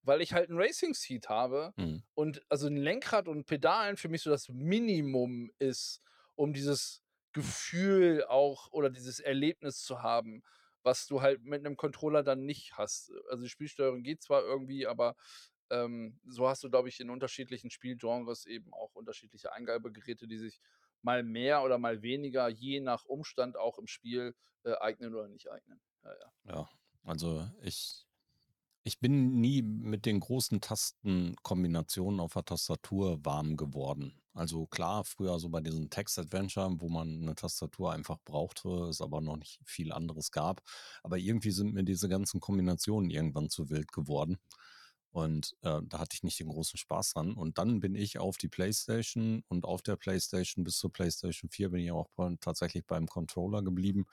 weil 0.04 0.22
ich 0.22 0.34
halt 0.34 0.50
'n 0.50 0.58
Racing-Seat 0.58 1.30
habe 1.30 1.74
Mhm. 1.78 2.02
und 2.16 2.42
also 2.50 2.68
'n 2.68 2.78
Lenkrad 2.78 3.28
und 3.28 3.46
Pedalen 3.46 3.98
für 3.98 4.10
mich 4.10 4.22
so 4.24 4.30
das 4.30 4.50
Minimum 4.50 5.52
ist, 5.60 6.02
um 6.36 6.54
dieses 6.54 7.04
Gefühl 7.34 8.26
auch 8.26 8.72
oder 8.72 8.90
dieses 8.90 9.20
Erlebnis 9.20 9.84
zu 9.84 10.02
haben, 10.04 10.44
was 10.84 11.08
du 11.08 11.22
halt 11.22 11.44
mit 11.44 11.64
'nem 11.64 11.78
Controller 11.78 12.24
dann 12.24 12.46
nicht 12.46 12.78
hast. 12.78 13.12
Also 13.30 13.44
die 13.44 13.50
Spielsteuerung 13.50 14.04
geht 14.04 14.22
zwar 14.24 14.44
irgendwie, 14.44 14.88
aber, 14.88 15.16
ähm, 15.70 16.20
so 16.28 16.48
hast 16.50 16.64
du, 16.64 16.70
glaube 16.70 16.90
ich, 16.90 17.00
in 17.00 17.10
unterschiedlichen 17.10 17.70
Spielgenres 17.72 18.46
eben 18.46 18.74
auch 18.74 18.94
unterschiedliche 18.96 19.54
Eingabegeräte, 19.54 20.28
die 20.28 20.38
sich 20.38 20.60
mal 21.02 21.24
mehr 21.24 21.64
oder 21.64 21.78
mal 21.80 22.02
weniger 22.04 22.48
je 22.50 22.82
nach 22.82 23.06
Umstand 23.06 23.58
auch 23.58 23.80
im 23.80 23.88
Spiel, 23.88 24.36
äh, 24.64 24.74
eignen 24.76 25.16
oder 25.16 25.28
nicht 25.30 25.50
eignen. 25.52 25.82
Ja, 26.04 26.12
ja. 26.20 26.32
Ja, 26.46 26.70
also 27.04 27.48
ich 27.62 28.08
ich 28.84 29.00
bin 29.00 29.40
nie 29.42 29.62
mit 29.62 30.06
den 30.06 30.20
großen 30.20 30.62
Tastenkombinationen 30.62 32.20
auf 32.20 32.34
der 32.34 32.46
Tastatur 32.46 33.24
warm 33.26 33.58
geworden. 33.58 34.22
Also 34.34 34.66
klar, 34.68 35.04
früher 35.06 35.40
so 35.40 35.50
bei 35.50 35.62
diesen 35.62 35.90
Text-Adventure, 35.90 36.76
wo 36.80 36.90
man 36.90 37.20
'ne 37.22 37.36
Tastatur 37.36 37.92
einfach 37.94 38.18
brauchte, 38.26 38.70
es 38.90 39.02
aber 39.02 39.22
noch 39.22 39.38
nicht 39.38 39.60
viel 39.66 39.92
anderes 39.92 40.32
gab. 40.32 40.62
Aber 41.04 41.18
irgendwie 41.18 41.52
sind 41.52 41.74
mir 41.74 41.84
diese 41.84 42.10
ganzen 42.10 42.40
Kombinationen 42.40 43.10
irgendwann 43.12 43.50
zu 43.50 43.70
wild 43.70 43.92
geworden. 43.92 44.38
Und, 45.12 45.56
äh, 45.62 45.82
da 45.86 46.00
hatte 46.00 46.16
ich 46.16 46.24
nicht 46.24 46.40
den 46.40 46.48
großen 46.50 46.78
Spaß 46.80 47.14
dran. 47.14 47.34
Und 47.34 47.58
dann 47.58 47.82
bin 47.82 47.96
ich 47.96 48.18
auf 48.20 48.38
die 48.38 48.48
Playstation 48.50 49.44
und 49.50 49.66
auf 49.66 49.82
der 49.82 49.98
Playstation 49.98 50.64
bis 50.64 50.78
zur 50.78 50.92
Playstation 50.94 51.50
4 51.50 51.70
bin 51.70 51.82
ich 51.82 51.92
auch 51.92 52.10
tatsächlich 52.40 52.86
beim 52.88 53.08
Controller 53.08 53.62
geblieben. 53.64 54.06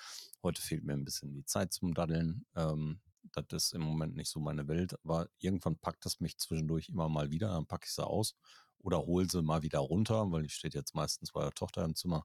Heute 0.43 0.61
fehlt 0.63 0.83
mir 0.85 0.95
'n 0.95 1.05
bisschen 1.05 1.35
die 1.35 1.45
Zeit 1.45 1.73
zum 1.73 1.95
Daddeln. 1.95 2.47
Ähm, 2.57 3.01
das 3.43 3.67
ist 3.67 3.73
im 3.75 3.83
Moment 3.83 4.17
nicht 4.17 4.31
so 4.31 4.41
meine 4.41 4.69
Welt, 4.69 4.95
aber 5.05 5.29
irgendwann 5.39 5.79
packt 5.79 6.07
es 6.07 6.21
mich 6.21 6.39
zwischendurch 6.39 6.89
immer 6.89 7.09
mal 7.09 7.31
wieder, 7.31 7.49
dann 7.49 7.67
packe 7.67 7.87
ich 7.87 7.95
sie 7.95 8.07
aus 8.07 8.35
oder 8.79 8.99
hole 8.99 9.29
sie 9.29 9.43
mal 9.43 9.63
wieder 9.63 9.81
runter, 9.81 10.31
weil 10.31 10.43
die 10.43 10.49
steht 10.51 10.75
jetzt 10.75 10.95
meistens 10.95 11.33
bei 11.33 11.43
der 11.43 11.53
Tochter 11.53 11.85
im 11.85 11.95
Zimmer. 11.95 12.25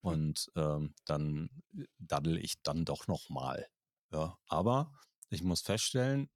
Und, 0.00 0.50
ähm, 0.56 0.94
dann, 1.06 1.50
äh, 1.76 1.84
daddel 1.98 2.38
ich 2.38 2.62
dann 2.62 2.84
doch 2.84 3.08
noch 3.08 3.28
mal, 3.30 3.66
ja? 4.12 4.38
Aber 4.46 4.92
ich 5.28 5.42
muss 5.42 5.60
feststellen, 5.60 6.30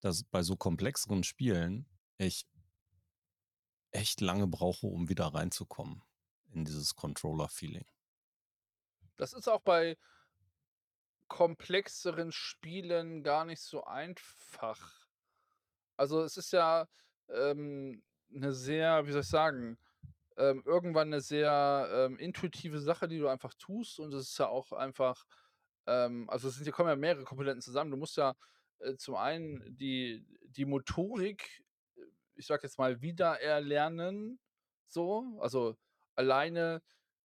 dass 0.00 0.24
bei 0.24 0.42
so 0.42 0.56
komplexeren 0.56 1.22
Spielen 1.24 1.86
ich 2.18 2.46
echt 3.92 4.20
lange 4.20 4.48
brauche, 4.48 4.86
um 4.86 5.08
wieder 5.08 5.26
reinzukommen 5.26 6.02
in 6.50 6.64
dieses 6.64 6.94
Controller-Feeling. 6.96 7.86
Das 9.16 9.32
ist 9.32 9.48
auch 9.48 9.60
bei 9.60 9.96
komplexeren 11.28 12.32
Spielen 12.32 13.22
gar 13.22 13.44
nicht 13.44 13.62
so 13.62 13.84
einfach. 13.84 15.06
Also, 15.98 16.22
es 16.24 16.36
ist 16.38 16.52
ja, 16.52 16.88
ähm, 17.30 18.02
'ne 18.30 18.52
sehr 18.54 19.06
wie 19.06 19.12
soll 19.12 19.22
ich 19.22 19.28
sagen, 19.28 19.78
ähm, 20.38 20.62
irgendwann 20.66 21.10
'ne 21.10 21.20
sehr, 21.22 21.88
ähm, 22.10 22.18
intuitive 22.18 22.80
Sache, 22.80 23.08
die 23.08 23.18
du 23.20 23.28
einfach 23.28 23.54
tust 23.54 24.00
und 24.00 24.14
es 24.14 24.30
ist 24.30 24.38
ja 24.38 24.48
auch 24.48 24.72
einfach, 24.72 25.26
ähm 25.86 26.30
also 26.30 26.48
es 26.48 26.56
sind 26.56 26.66
ja 26.66 26.72
kommen 26.72 26.90
ja 26.90 26.96
mehrere 26.96 27.24
Komponenten 27.24 27.62
zusammen. 27.62 27.90
Du 27.92 27.96
musst 27.98 28.16
ja, 28.18 28.36
äh, 28.80 28.96
zum 28.96 29.16
einen 29.16 29.76
die 29.78 30.26
die 30.48 30.66
Motorik, 30.66 31.64
äh, 31.96 32.02
ich 32.36 32.46
sage 32.46 32.64
jetzt 32.64 32.78
mal, 32.78 33.02
wiedererlernen, 33.02 34.40
so. 34.88 35.38
Also 35.40 35.76
alleine, 36.16 36.82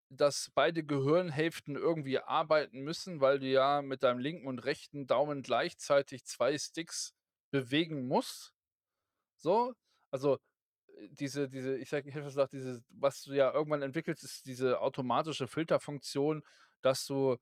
dass 0.10 0.52
beide 0.56 0.84
Gehirnhälften 0.84 1.76
irgendwie 1.76 2.20
arbeiten 2.20 2.82
müssen, 2.82 3.22
weil 3.22 3.40
du 3.40 3.48
ja 3.48 3.82
mit 3.82 4.04
deinem 4.04 4.20
linken 4.20 4.48
und 4.48 4.60
rechten 4.60 5.08
Daumen 5.08 5.44
gleichzeitig 5.44 6.26
2 6.26 6.58
Sticks 6.58 7.14
bewegen 7.52 8.08
musst, 8.08 8.54
so. 9.38 9.74
Also, 10.12 10.36
äh, 10.88 11.10
diese 11.12 11.50
diese 11.50 11.78
ich 11.78 11.90
sage 11.90 12.10
ich 12.10 12.16
fast 12.16 12.28
gesagt, 12.28 12.54
dieses 12.54 12.84
was 12.90 13.24
du 13.24 13.34
ja 13.34 13.54
irgendwann 13.54 13.82
entwickelst, 13.84 14.24
ist 14.24 14.46
diese 14.48 14.82
automatische 14.82 15.48
Filterfunktion, 15.48 16.44
dass 16.82 17.06
du, 17.08 17.38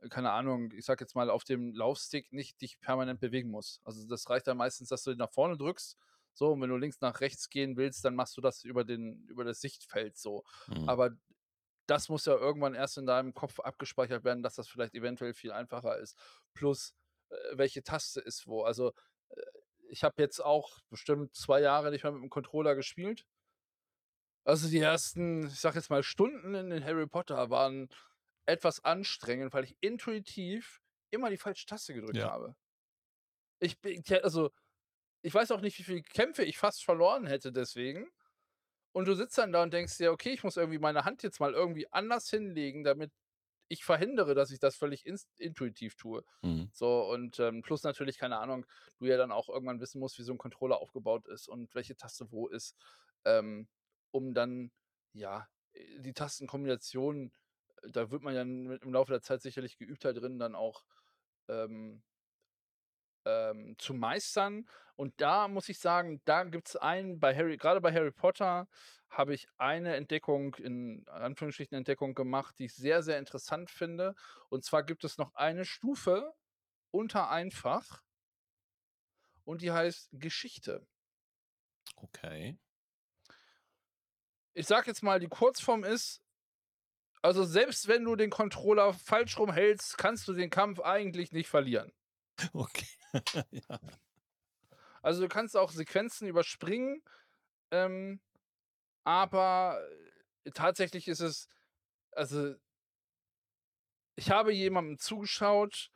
äh, 0.00 0.08
keine 0.08 0.32
Ahnung, 0.32 0.72
ich 0.72 0.84
sage 0.86 1.04
jetzt 1.04 1.14
mal, 1.16 1.30
auf 1.30 1.44
dem 1.44 1.74
Laufstick 1.74 2.32
nicht 2.32 2.60
dich 2.62 2.80
permanent 2.80 3.20
bewegen 3.20 3.50
musst. 3.50 3.80
Also, 3.84 4.06
das 4.08 4.28
reicht 4.30 4.46
dann 4.48 4.58
meistens, 4.58 4.88
dass 4.90 5.02
du 5.04 5.12
ihn 5.12 5.18
nach 5.18 5.32
vorne 5.32 5.56
drückst, 5.58 5.96
so, 6.34 6.52
und 6.52 6.60
wenn 6.62 6.70
du 6.70 6.76
links 6.78 7.00
nach 7.02 7.20
rechts 7.20 7.50
gehen 7.50 7.76
willst, 7.76 8.04
dann 8.04 8.14
machst 8.16 8.36
du 8.36 8.40
das 8.42 8.64
über 8.64 8.84
den 8.84 9.26
über 9.28 9.44
das 9.44 9.60
Sichtfeld 9.60 10.16
so. 10.18 10.44
Mhm. 10.68 10.86
Aber 10.86 11.10
das 11.92 12.08
muss 12.08 12.24
ja 12.26 12.34
irgendwann 12.36 12.74
erst 12.74 12.98
in 12.98 13.06
deinem 13.06 13.34
Kopf 13.34 13.60
abgespeichert 13.60 14.24
werden, 14.24 14.42
dass 14.42 14.56
das 14.56 14.68
vielleicht 14.68 14.94
eventuell 14.94 15.34
viel 15.34 15.52
einfacher 15.52 15.98
ist. 15.98 16.18
Plus, 16.54 16.94
äh, 17.30 17.36
welche 17.52 17.82
Taste 17.84 18.20
ist 18.20 18.46
wo. 18.48 18.62
Also, 18.64 18.92
äh, 19.30 19.42
ich 19.90 20.04
habe 20.04 20.22
jetzt 20.22 20.40
auch 20.40 20.80
bestimmt 20.90 21.36
2 21.36 21.60
Jahre 21.62 21.90
nicht 21.92 22.04
mehr 22.04 22.12
mit 22.12 22.22
'm 22.24 22.30
Controller 22.30 22.74
gespielt. 22.76 23.24
Also 24.46 24.68
die 24.68 24.78
ersten, 24.80 25.46
ich 25.46 25.60
sage 25.60 25.76
jetzt 25.78 25.88
mal, 25.90 26.02
Stunden 26.02 26.54
in 26.54 26.70
den 26.70 26.84
Harry 26.84 27.06
Potter 27.06 27.50
waren 27.50 27.88
etwas 28.46 28.84
anstrengend, 28.84 29.52
weil 29.54 29.64
ich 29.64 29.76
intuitiv 29.80 30.80
immer 31.10 31.30
die 31.30 31.36
falsche 31.36 31.66
Taste 31.66 31.94
gedrückt 31.94 32.22
Ja. 32.22 32.24
habe. 32.24 32.56
Ich 33.62 33.80
bin 33.80 34.02
also 34.22 34.50
ich 35.22 35.34
weiß 35.34 35.52
auch 35.52 35.60
nicht, 35.62 35.78
wie 35.78 35.84
viele 35.84 36.02
Kämpfe 36.02 36.44
ich 36.44 36.58
fast 36.58 36.84
verloren 36.84 37.26
hätte 37.26 37.52
deswegen. 37.52 38.08
Und 38.92 39.08
du 39.08 39.14
sitzt 39.14 39.38
dann 39.38 39.52
da 39.52 39.62
und 39.62 39.72
denkst 39.72 39.96
dir: 39.98 40.12
„Okay, 40.12 40.30
ich 40.32 40.44
muss 40.44 40.56
irgendwie 40.56 40.78
meine 40.78 41.04
Hand 41.04 41.22
jetzt 41.22 41.40
mal 41.40 41.54
irgendwie 41.54 41.90
anders 41.92 42.28
hinlegen, 42.30 42.84
damit 42.84 43.12
ich 43.68 43.84
verhindere, 43.84 44.34
dass 44.34 44.50
ich 44.50 44.58
das 44.60 44.76
völlig 44.76 45.04
intuitiv 45.38 45.96
tue.“ 45.96 46.24
Mhm. 46.42 46.72
So 46.72 47.02
und, 47.10 47.38
ähm, 47.40 47.62
plus 47.62 47.82
natürlich, 47.84 48.18
keine 48.18 48.38
Ahnung, 48.38 48.66
du 48.98 49.06
ja 49.06 49.16
dann 49.18 49.32
auch 49.32 49.48
irgendwann 49.48 49.80
wissen 49.80 50.00
musst, 50.00 50.18
wie 50.18 50.22
so 50.24 50.32
'n 50.32 50.38
Controller 50.38 50.78
aufgebaut 50.80 51.28
ist 51.28 51.48
und 51.48 51.74
welche 51.74 51.96
Taste 51.96 52.32
wo 52.32 52.48
ist, 52.48 52.76
ähm, 53.24 53.68
um 54.10 54.34
dann, 54.34 54.72
ja, 55.14 55.48
äh, 55.74 56.00
die 56.00 56.14
Tastenkombinationen 56.14 57.32
da 57.84 58.10
wird 58.12 58.22
man 58.22 58.34
ja 58.34 58.42
im 58.42 58.92
Laufe 58.92 59.12
der 59.12 59.22
Zeit 59.22 59.42
sicherlich 59.42 59.76
geübter 59.78 60.14
drin, 60.14 60.38
dann 60.38 60.54
auch, 60.54 60.84
ähm 61.48 62.02
ähm, 63.24 63.76
zu 63.78 63.94
meistern. 63.94 64.66
Und 64.96 65.20
da 65.20 65.48
muss 65.48 65.68
ich 65.68 65.78
sagen, 65.78 66.20
da 66.24 66.44
gibt's 66.44 66.76
einen 66.76 67.18
bei 67.18 67.34
Harry 67.34 67.56
grade 67.56 67.80
bei 67.80 67.92
Harry 67.92 68.12
Potter 68.12 68.68
habe 69.08 69.34
ich 69.34 69.46
eine 69.58 69.94
Entdeckung 69.96 70.54
in 70.54 71.06
Anführungsstrichen 71.08 71.76
Entdeckung 71.76 72.14
gemacht, 72.14 72.54
die 72.58 72.64
ich 72.64 72.74
sehr, 72.74 73.02
sehr 73.02 73.18
interessant 73.18 73.70
finde. 73.70 74.14
Und 74.48 74.64
zwar 74.64 74.82
gibt 74.84 75.04
es 75.04 75.18
noch 75.18 75.34
eine 75.34 75.66
Stufe 75.66 76.32
unter 76.90 77.30
einfach 77.30 78.02
und 79.44 79.60
die 79.60 79.70
heißt 79.70 80.08
Geschichte. 80.12 80.86
Okay. 81.96 82.58
Ich 84.54 84.66
sage 84.66 84.86
jetzt 84.86 85.02
mal, 85.02 85.20
die 85.20 85.28
Kurzform 85.28 85.84
ist 85.84 86.22
also 87.22 87.44
selbst 87.44 87.86
wenn 87.86 88.04
du 88.04 88.16
den 88.16 88.30
Controller 88.30 88.92
falsch 88.92 89.38
rum 89.38 89.52
hältst, 89.52 89.96
kannst 89.96 90.26
du 90.26 90.32
den 90.32 90.50
Kampf 90.50 90.80
eigentlich 90.80 91.32
nicht 91.32 91.48
verlieren. 91.48 91.92
Okay, 92.52 92.88
Also, 95.02 95.20
du 95.22 95.28
kannst 95.28 95.56
auch 95.56 95.72
Sequenzen 95.72 96.28
überspringen, 96.28 97.02
ähm, 97.72 98.20
aber, 99.04 99.80
äh, 100.44 100.50
tatsächlich 100.52 101.08
ist 101.08 101.20
es 101.20 101.48
also 102.12 102.54
ich 104.18 104.30
habe 104.30 104.52
jemandem 104.52 104.98
zugeschaut, 104.98 105.90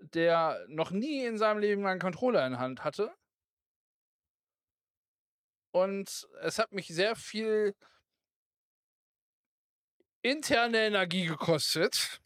der 0.00 0.64
noch 0.68 0.90
nie 0.90 1.24
in 1.24 1.38
seinem 1.38 1.58
Leben 1.60 1.86
einen 1.86 2.00
Controller 2.00 2.46
in 2.46 2.58
Hand 2.58 2.84
hatte. 2.84 3.12
Und 5.74 6.28
es 6.42 6.58
hat 6.58 6.72
mich 6.72 6.88
sehr 6.88 7.16
viel 7.16 7.74
interne 10.24 10.78
Energie 10.86 11.26
gekostet. 11.26 12.20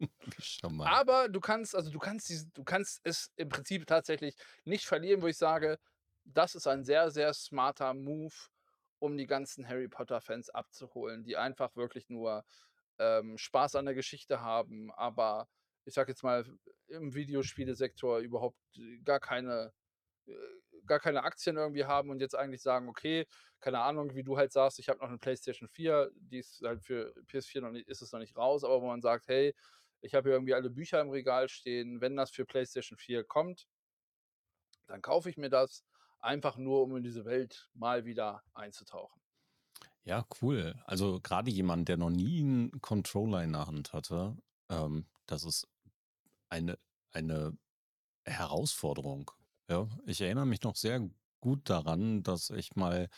Aber 0.82 1.28
du 1.28 1.40
kannst 1.40 1.74
also 1.74 1.90
du 1.90 1.98
kannst 1.98 2.28
diesen 2.28 2.52
du 2.54 2.64
kannst 2.64 3.00
es 3.04 3.32
im 3.36 3.48
Prinzip 3.48 3.86
tatsächlich 3.86 4.36
nicht 4.64 4.86
verlieren, 4.86 5.22
wo 5.22 5.26
ich 5.28 5.38
sage, 5.38 5.78
das 6.24 6.54
ist 6.54 6.66
ein 6.66 6.84
sehr, 6.84 7.10
sehr 7.10 7.34
smarter 7.34 7.94
Move, 7.94 8.34
um 8.98 9.16
die 9.16 9.26
ganzen 9.26 9.68
Harry-Potter-Fans 9.68 10.50
abzuholen, 10.50 11.24
die 11.24 11.36
einfach 11.36 11.76
wirklich 11.76 12.08
nur, 12.08 12.44
ähm, 12.98 13.38
Spaß 13.38 13.76
an 13.76 13.84
der 13.86 13.94
Geschichte 13.94 14.40
haben, 14.40 14.92
aber 14.92 15.48
ich 15.84 15.94
sage 15.94 16.12
jetzt 16.12 16.22
mal, 16.24 16.44
im 16.88 17.14
Videospielesektor 17.14 18.18
überhaupt 18.20 18.58
gar 19.04 19.20
keine 19.20 19.72
äh, 20.26 20.32
gar 20.86 21.00
keine 21.00 21.24
Aktien 21.24 21.56
irgendwie 21.56 21.84
haben 21.84 22.10
und 22.10 22.20
jetzt 22.20 22.34
eigentlich 22.36 22.62
sagen: 22.62 22.88
„Okay, 22.88 23.26
keine 23.60 23.80
Ahnung“, 23.80 24.14
wie 24.14 24.22
du 24.24 24.36
halt 24.38 24.52
sagst: 24.52 24.78
„Ich 24.78 24.88
habe 24.88 25.00
noch 25.00 25.10
'ne 25.10 25.18
PlayStation 25.18 25.68
4, 25.68 26.10
die 26.16 26.38
ist 26.38 26.62
halt 26.64 26.84
für 26.84 27.14
PS4 27.26 27.62
noch 27.62 27.70
nicht 27.72 27.88
ist 27.88 28.02
es 28.02 28.12
noch 28.12 28.20
nicht 28.20 28.36
raus“, 28.36 28.64
aber 28.64 28.80
wo 28.82 28.86
man 28.88 29.02
sagt: 29.02 29.28
„Hey, 29.28 29.54
ich 30.02 30.14
habe 30.14 30.28
hier 30.30 30.34
irgendwie 30.36 30.54
alle 30.54 30.70
Bücher 30.70 31.00
im 31.00 31.10
Regal 31.10 31.48
stehen. 31.48 32.00
Wenn 32.00 32.16
das 32.16 32.30
für 32.30 32.44
PlayStation 32.46 32.98
4 32.98 33.24
kommt“ 33.24 33.64
„dann 34.88 35.02
kaufe 35.02 35.28
ich 35.30 35.36
mir 35.36 35.50
das, 35.50 35.84
einfach 36.20 36.56
nur, 36.56 36.82
um 36.82 36.96
in 36.96 37.02
diese 37.02 37.24
Welt 37.24 37.68
mal 37.74 38.04
wieder 38.04 38.42
einzutauchen.“ 38.54 39.20
Ja, 40.04 40.24
cool. 40.40 40.80
Also, 40.86 41.18
grade 41.20 41.50
jemand, 41.50 41.88
der 41.88 41.96
noch 41.96 42.10
nie 42.10 42.40
'n 42.40 42.80
Controller 42.80 43.42
in 43.42 43.52
der 43.54 43.66
Hand 43.66 43.92
hatte, 43.92 44.36
ähm, 44.70 45.06
das 45.26 45.42
ist 45.44 45.66
eine 46.50 46.78
eine 47.12 47.58
Herausforderung, 48.26 49.30
ja? 49.70 49.88
Ich 50.06 50.20
erinnere 50.22 50.46
mich 50.46 50.62
noch 50.62 50.76
sehr 50.76 51.10
gut 51.40 51.70
daran, 51.70 52.22
dass 52.24 52.50
ich 52.50 52.76
mal 52.76 53.08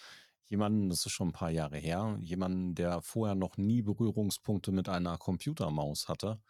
jemanden 0.49 0.89
das 0.91 1.07
ist 1.07 1.13
schon 1.13 1.29
'n 1.31 1.33
paar 1.33 1.51
Jahre 1.51 1.79
her, 1.79 2.19
jemanden, 2.23 2.75
der 2.75 3.03
vorher 3.03 3.35
noch 3.37 3.57
nie 3.59 3.83
Berührungspunkte 3.83 4.73
mit 4.73 4.89
einer 4.89 5.19
Computermaus 5.19 6.09
hatte, 6.09 6.41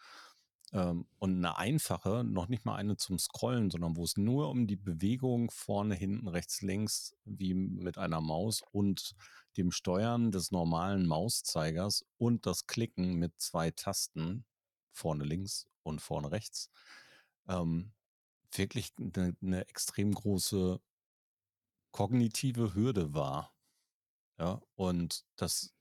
ähm, 0.73 1.07
und 1.19 1.41
'ne 1.41 1.57
einfache, 1.59 2.25
noch 2.25 2.49
nicht 2.49 2.65
mal 2.67 2.77
eine 2.77 2.97
zum 2.99 3.19
Scrollen, 3.19 3.71
sondern 3.71 3.97
wo 3.97 4.05
es 4.05 4.17
nur 4.19 4.51
um 4.51 4.67
die 4.69 4.77
Bewegung 4.77 5.51
vorne, 5.53 5.95
hinten, 5.97 6.29
rechts, 6.29 6.63
links 6.63 7.17
wie 7.25 7.55
mit 7.55 7.99
einer 7.99 8.21
Maus 8.23 8.63
und 8.73 9.15
dem 9.59 9.73
Steuern 9.73 10.31
des 10.33 10.51
normalen 10.53 11.07
Mauszeigers 11.07 12.05
und 12.19 12.47
das 12.47 12.67
Klicken 12.69 13.15
mit 13.17 13.35
2 13.41 13.71
Tasten, 13.73 14.47
vorne 14.93 15.25
links 15.25 15.67
und 15.85 16.01
vorne 16.03 16.31
rechts, 16.33 16.71
ähm, 17.49 17.93
wirklich 18.55 18.93
'ne 18.99 19.37
'ne 19.43 19.69
extrem 19.69 20.13
große 20.15 20.81
kognitive 21.95 22.75
Hürde 22.75 23.15
war, 23.15 23.53
ja? 24.39 24.61
Und 24.75 25.25
das 25.37 25.75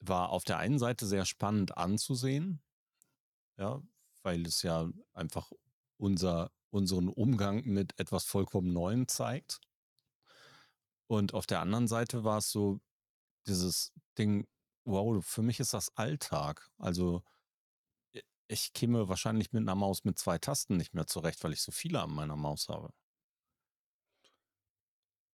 war 0.00 0.30
auf 0.30 0.44
der 0.44 0.58
einen 0.58 0.78
Seite 0.78 1.06
sehr 1.06 1.24
spannend 1.24 1.76
anzusehen, 1.76 2.62
ja, 3.58 3.82
weil 4.22 4.46
es 4.46 4.62
ja 4.62 4.90
einfach 5.14 5.52
unser 5.98 6.52
unseren 6.70 7.08
Umgang 7.08 7.64
mit 7.66 7.98
etwas 8.00 8.24
vollkommen 8.26 8.72
Neuem 8.72 9.08
zeigt. 9.08 9.60
Und 11.06 11.34
auf 11.34 11.46
der 11.46 11.60
anderen 11.60 11.88
Seite 11.88 12.24
war 12.24 12.38
es 12.38 12.50
so 12.50 12.80
dieses 13.46 13.92
Ding: 14.18 14.46
„Wow, 14.84 15.24
für 15.24 15.42
mich 15.42 15.60
ist 15.60 15.74
das 15.74 15.96
Alltag.“ 15.96 16.70
Also, 16.78 17.22
ich 18.46 18.72
käme 18.74 19.08
wahrscheinlich 19.08 19.52
mit 19.52 19.64
'ner 19.64 19.74
Maus 19.74 20.04
mit 20.04 20.18
2 20.18 20.36
Tasten 20.38 20.76
nicht 20.76 20.94
mehr 20.94 21.06
zurecht, 21.06 21.42
weil 21.44 21.52
ich 21.54 21.62
so 21.62 21.72
viele 21.72 22.00
an 22.02 22.10
meiner 22.10 22.36
Maus 22.36 22.68
habe. 22.68 22.92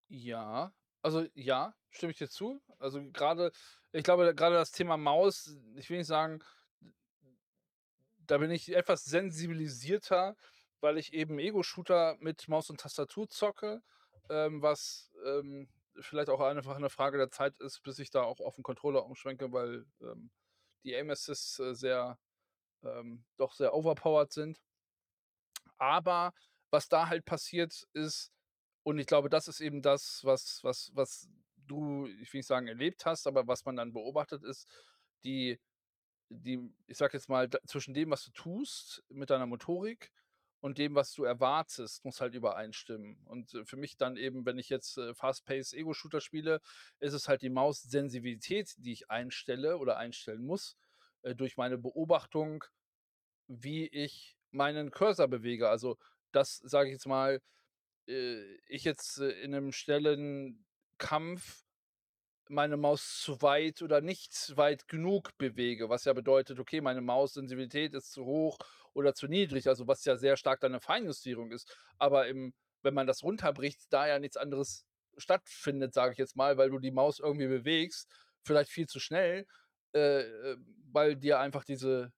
Ja, 0.09 0.73
also 1.05 1.27
ja, 1.35 1.75
stimme 1.91 2.13
ich 2.13 2.19
dir 2.19 2.29
zu. 2.31 2.61
Also, 2.79 3.01
grade 3.13 3.53
ich 3.93 4.05
glaube, 4.05 4.35
grade 4.35 4.57
das 4.57 4.73
Thema 4.73 4.97
Maus, 4.97 5.57
ich 5.77 5.91
will 5.91 5.99
nicht 5.99 6.09
sagen 6.09 6.41
da 8.27 8.39
bin 8.39 8.51
ich 8.51 8.75
etwas 8.75 9.05
sensibilisierter, 9.05 10.37
weil 10.81 10.99
ich 10.99 11.13
eben 11.13 11.39
Ego-Shooter 11.39 12.17
mit 12.21 12.49
Maus 12.49 12.71
und 12.71 12.81
Tastatur 12.81 13.29
zocke, 13.29 13.83
ähm, 14.31 14.63
was, 14.63 15.11
ähm, 15.27 15.69
vielleicht 16.01 16.29
auch 16.31 16.41
einfach 16.41 16.79
'ne 16.79 16.91
Frage 16.91 17.19
der 17.19 17.31
Zeit 17.31 17.59
ist, 17.61 17.83
bis 17.83 17.99
ich 17.99 18.11
da 18.11 18.23
auch 18.23 18.41
auf 18.41 18.59
'n 18.59 18.63
Controller 18.63 19.05
umschwenke, 19.07 19.53
weil, 19.53 19.87
ähm, 20.01 20.31
die 20.85 20.95
Aim 20.97 21.11
Assists, 21.11 21.59
äh, 21.61 21.75
sehr 21.75 22.19
ähm, 22.85 23.25
doch 23.39 23.55
sehr 23.55 23.75
overpowered 23.75 24.33
sind. 24.33 24.59
Aber 25.81 26.33
was 26.71 26.89
da 26.89 27.09
halt 27.09 27.25
passiert 27.25 27.87
ist 27.93 28.31
und 28.85 28.99
ich 29.01 29.07
glaube, 29.09 29.31
das 29.31 29.49
ist 29.49 29.61
eben 29.61 29.83
das, 29.83 30.25
was 30.25 30.65
was 30.65 30.93
was 30.95 31.29
du, 31.69 32.07
ich 32.07 32.33
will 32.35 32.41
nicht 32.41 32.49
sagen, 32.49 32.69
erlebt 32.69 33.07
hast, 33.07 33.27
aber 33.29 33.49
was 33.49 33.65
man 33.67 33.77
dann 33.77 33.93
beobachtet, 33.95 34.45
ist 34.45 34.69
die 35.25 35.61
die 36.31 36.73
ich 36.87 36.99
sage 36.99 37.17
jetzt 37.17 37.29
mal, 37.29 37.49
zwischen 37.67 37.95
dem, 37.95 38.11
was 38.11 38.25
du 38.25 38.31
tust 38.33 39.05
mit 39.11 39.31
deiner 39.31 39.47
Motorik 39.47 40.13
und 40.61 40.79
dem, 40.79 40.95
was 40.95 41.13
du 41.15 41.25
erwartest, 41.25 42.05
muss 42.05 42.21
halt 42.21 42.35
übereinstimmen. 42.35 43.19
Und, 43.27 43.55
äh, 43.55 43.65
für 43.67 43.77
mich 43.77 43.97
dann 43.99 44.17
eben, 44.17 44.47
wenn 44.47 44.59
ich 44.59 44.71
jetzt, 44.71 44.97
äh, 44.99 45.15
Fast-Paced 45.15 45.75
Ego-Shooter 45.75 46.21
spiele, 46.23 46.61
ist 47.01 47.13
es 47.13 47.29
halt 47.29 47.43
die 47.43 47.51
Maussensibilität, 47.51 48.75
die 48.79 48.93
ich 48.93 49.11
einstelle 49.11 49.79
oder 49.79 49.99
einstellen 49.99 50.45
muss, 50.47 50.77
äh, 51.23 51.35
durch 51.35 51.57
meine 51.59 51.79
Beobachtung, 51.79 52.65
wie 53.49 53.87
ich 53.89 54.39
meinen 54.51 54.91
Cursor 54.91 55.29
bewege. 55.29 55.69
Also, 55.69 55.99
dass, 56.33 56.57
sage 56.59 56.89
ich 56.89 56.95
jetzt 56.95 57.07
mal, 57.07 57.41
äh, 58.09 58.57
ich 58.69 58.85
jetzt, 58.85 59.19
äh, 59.21 59.31
in 59.43 59.53
'nem 59.53 59.73
schnellen 59.73 60.65
Kampf 60.99 61.63
meine 62.49 62.77
Maus 62.79 63.21
zu 63.23 63.43
weit 63.43 63.83
oder 63.83 64.01
nicht 64.03 64.57
weit 64.57 64.89
genug 64.89 65.37
bewege, 65.39 65.89
was 65.91 66.05
ja 66.07 66.13
bedeutet, 66.15 66.61
okay, 66.61 66.81
meine 66.83 67.01
Maussensibilität 67.03 67.95
ist 67.95 68.13
zu 68.13 68.25
hoch 68.27 68.59
oder 68.95 69.15
zu 69.15 69.29
niedrig, 69.29 69.69
also, 69.69 69.89
was 69.89 70.05
ja 70.07 70.17
sehr 70.17 70.37
stark 70.39 70.61
dann 70.61 70.73
'ne 70.73 70.81
Feinjustierung 70.81 71.53
ist. 71.53 71.77
Aber 71.99 72.29
im 72.29 72.55
wenn 72.85 72.95
man 72.95 73.07
das 73.09 73.23
runterbricht, 73.25 73.81
da 73.93 74.07
ja 74.09 74.19
nichts 74.21 74.37
anderes 74.39 74.87
stattfindet, 75.19 75.95
sage 75.95 76.13
ich 76.13 76.19
jetzt 76.19 76.37
mal, 76.37 76.59
weil 76.59 76.71
du 76.71 76.79
die 76.81 76.93
Maus 76.93 77.21
irgendwie 77.21 77.49
bewegst, 77.49 78.11
vielleicht 78.45 78.71
viel 78.73 78.87
zu 78.89 79.01
schnell, 79.01 79.47
äh, 79.95 80.23
äh, 80.23 80.57
weil 80.93 81.17
dir 81.17 81.41
einfach 81.41 81.65
diese 81.65 82.13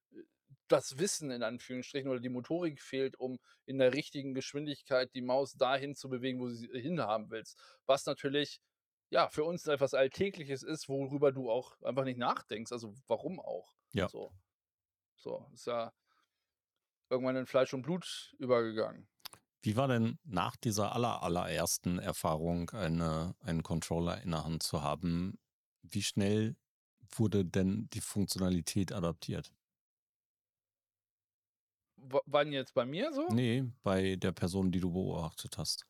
das 0.68 0.98
Wissen 0.98 1.30
in 1.30 1.42
Anführungsstrichen 1.42 2.10
oder 2.10 2.20
die 2.20 2.28
Motorik 2.28 2.80
fehlt, 2.80 3.18
um 3.18 3.38
in 3.64 3.78
der 3.78 3.94
richtigen 3.94 4.34
Geschwindigkeit 4.34 5.14
die 5.14 5.22
Maus 5.22 5.54
dahin 5.54 5.94
zu 5.94 6.08
bewegen, 6.08 6.40
wo 6.40 6.46
du 6.46 6.54
sie 6.54 6.68
hinhaben 6.72 7.30
willst. 7.30 7.58
Was 7.86 8.06
natürlich, 8.06 8.60
ja, 9.10 9.28
für 9.28 9.44
uns 9.44 9.66
etwas 9.66 9.94
Alltägliches 9.94 10.62
ist, 10.62 10.88
worüber 10.88 11.32
du 11.32 11.50
auch 11.50 11.80
einfach 11.82 12.04
nicht 12.04 12.18
nachdenkst. 12.18 12.72
Also, 12.72 12.94
warum 13.06 13.40
auch? 13.40 13.74
Ja. 13.92 14.08
So. 14.08 14.32
So, 15.16 15.48
ist 15.54 15.66
ja 15.66 15.92
irgendwann 17.08 17.36
in 17.36 17.46
Fleisch 17.46 17.72
und 17.72 17.82
Blut 17.82 18.34
übergegangen. 18.38 19.08
Wie 19.62 19.76
war 19.76 19.88
denn 19.88 20.18
nach 20.24 20.56
dieser 20.56 20.92
aller 20.94 21.22
allerersten 21.22 21.98
Erfahrung, 21.98 22.70
eine 22.70 23.34
einen 23.40 23.62
Controller 23.62 24.20
in 24.22 24.30
der 24.30 24.44
Hand 24.44 24.62
zu 24.62 24.82
haben 24.82 25.38
wie 25.92 26.02
schnell 26.02 26.56
wurde 27.14 27.44
denn 27.44 27.88
die 27.92 28.00
Funktionalität 28.00 28.92
adaptiert? 28.92 29.52
Wann 32.26 32.52
jetzt 32.52 32.74
bei 32.74 32.84
mir 32.84 33.12
so? 33.12 33.28
Ne, 33.28 33.72
bei 33.82 34.14
der 34.16 34.30
Person, 34.32 34.70
die 34.70 34.78
du 34.80 34.92
beobachtet 34.92 35.58
hast. 35.58 35.86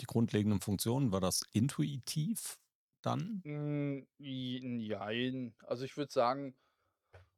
Die 0.00 0.06
grundlegenden 0.06 0.60
Funktionen, 0.60 1.12
war 1.12 1.20
das 1.20 1.42
intuitiv 1.52 2.58
dann? 3.02 3.44
Hm, 3.44 4.06
j 4.18 4.60
jein. 4.88 5.54
Also, 5.66 5.84
ich 5.84 5.96
würde 5.96 6.12
sagen, 6.12 6.54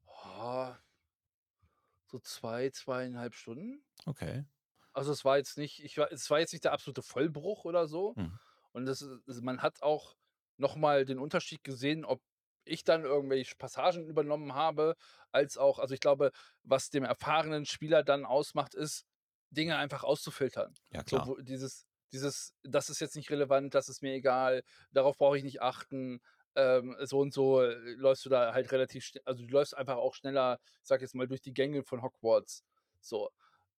oh 0.07 0.75
so 2.11 2.19
2, 2.19 2.71
2 2.71 3.09
1/2 3.09 3.35
Stunden. 3.35 3.85
Okay. 4.07 4.45
Also, 4.97 5.12
es 5.12 5.25
war 5.25 5.38
jetzt 5.38 5.57
nicht 5.57 5.83
ich 5.83 5.97
war 5.97 6.12
es 6.12 6.29
war 6.31 6.41
jetzt 6.41 6.53
nicht 6.53 6.65
der 6.65 6.73
absolute 6.73 7.03
Vollbruch 7.03 7.65
oder 7.65 7.87
so. 7.88 8.17
Mhm. 8.17 8.38
Und 8.73 8.87
das 8.87 9.03
ist 9.03 9.43
man 9.43 9.62
hat 9.62 9.83
auch 9.83 10.17
noch 10.59 10.77
mal 10.77 11.05
den 11.07 11.19
Unterschied 11.19 11.65
gesehen, 11.65 12.05
ob 12.05 12.23
ich 12.64 12.85
dann 12.85 13.05
irgendwelche 13.05 13.57
Passagen 13.57 14.07
übernommen 14.07 14.55
habe, 14.55 14.94
als 15.33 15.57
auch 15.59 15.79
also, 15.79 15.94
ich 15.94 16.01
glaube, 16.01 16.33
was 16.62 16.90
dem 16.90 17.05
erfahrenen 17.05 17.66
Spieler 17.66 18.03
dann 18.05 18.25
ausmacht, 18.25 18.75
ist, 18.75 19.07
Dinge 19.51 19.77
einfach 19.77 20.03
auszufiltern. 20.05 20.75
Ja, 20.90 21.03
So, 21.05 21.25
klar. 21.25 21.27
wo 21.27 21.37
dieses 21.37 21.87
dieses: 22.12 22.55
„Das 22.62 22.90
ist 22.90 23.01
jetzt 23.01 23.16
nicht 23.16 23.31
relevant, 23.31 23.75
das 23.75 23.88
ist 23.88 24.03
mir 24.03 24.12
egal, 24.14 24.62
darauf 24.92 25.16
brauche 25.18 25.38
ich 25.38 25.44
nicht 25.44 25.62
achten.“ 25.62 26.20
Ähm, 26.55 26.96
so 27.01 27.18
und 27.20 27.33
so, 27.33 27.62
äh, 27.62 27.75
läufst 27.94 28.25
du 28.27 28.29
da 28.31 28.53
halt 28.55 28.72
relativ 28.72 29.11
also, 29.25 29.44
du 29.46 29.48
läufst 29.53 29.77
einfach 29.77 29.96
auch 29.96 30.14
schneller, 30.14 30.61
ich 30.83 30.88
sage 30.88 31.03
jetzt 31.05 31.14
mal, 31.14 31.27
durch 31.29 31.40
die 31.40 31.55
Gänge 31.55 31.83
von 31.85 32.03
Hogwarts, 32.03 32.64
so. 33.01 33.31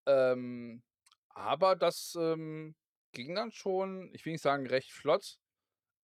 Ähm, 0.06 0.82
aber 1.30 1.76
das, 1.76 2.16
ähm, 2.20 2.76
ging 3.12 3.34
dann 3.36 3.52
schon, 3.52 4.10
ich 4.14 4.24
will 4.26 4.32
nicht 4.34 4.42
sagen 4.42 4.66
recht 4.66 4.92
flott, 4.92 5.38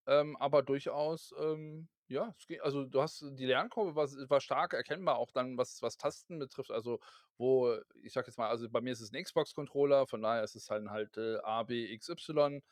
ähm, 0.07 0.37
aber 0.37 0.63
durchaus, 0.63 1.35
ähm, 1.39 1.89
ja, 2.11 2.35
es 2.39 2.47
ging 2.47 2.61
also, 2.61 2.85
du 2.85 3.01
hast 3.03 3.23
die 3.23 3.47
Lernkurve 3.47 3.95
war 3.97 4.09
war 4.31 4.41
stark 4.41 4.75
erkennbar, 4.75 5.17
auch 5.19 5.31
dann, 5.33 5.57
was 5.59 5.81
was 5.83 5.97
Tasten 5.97 6.39
betrifft. 6.39 6.71
Also, 6.73 7.01
wo 7.39 7.79
ich 8.03 8.13
sage 8.13 8.29
jetzt 8.29 8.39
mal 8.39 8.49
also, 8.51 8.69
bei 8.71 8.81
mir 8.81 8.93
ist 8.93 9.01
es 9.01 9.13
'n 9.13 9.23
Xbox-Controller, 9.23 10.07
von 10.07 10.23
daher 10.23 10.45
ist 10.45 10.57
es 10.57 10.67
dann 10.67 10.91
halt, 10.91 11.17
äh, 11.19 11.39
A, 11.43 11.63
B, 11.65 11.87
X, 11.93 12.09
Y, 12.11 12.63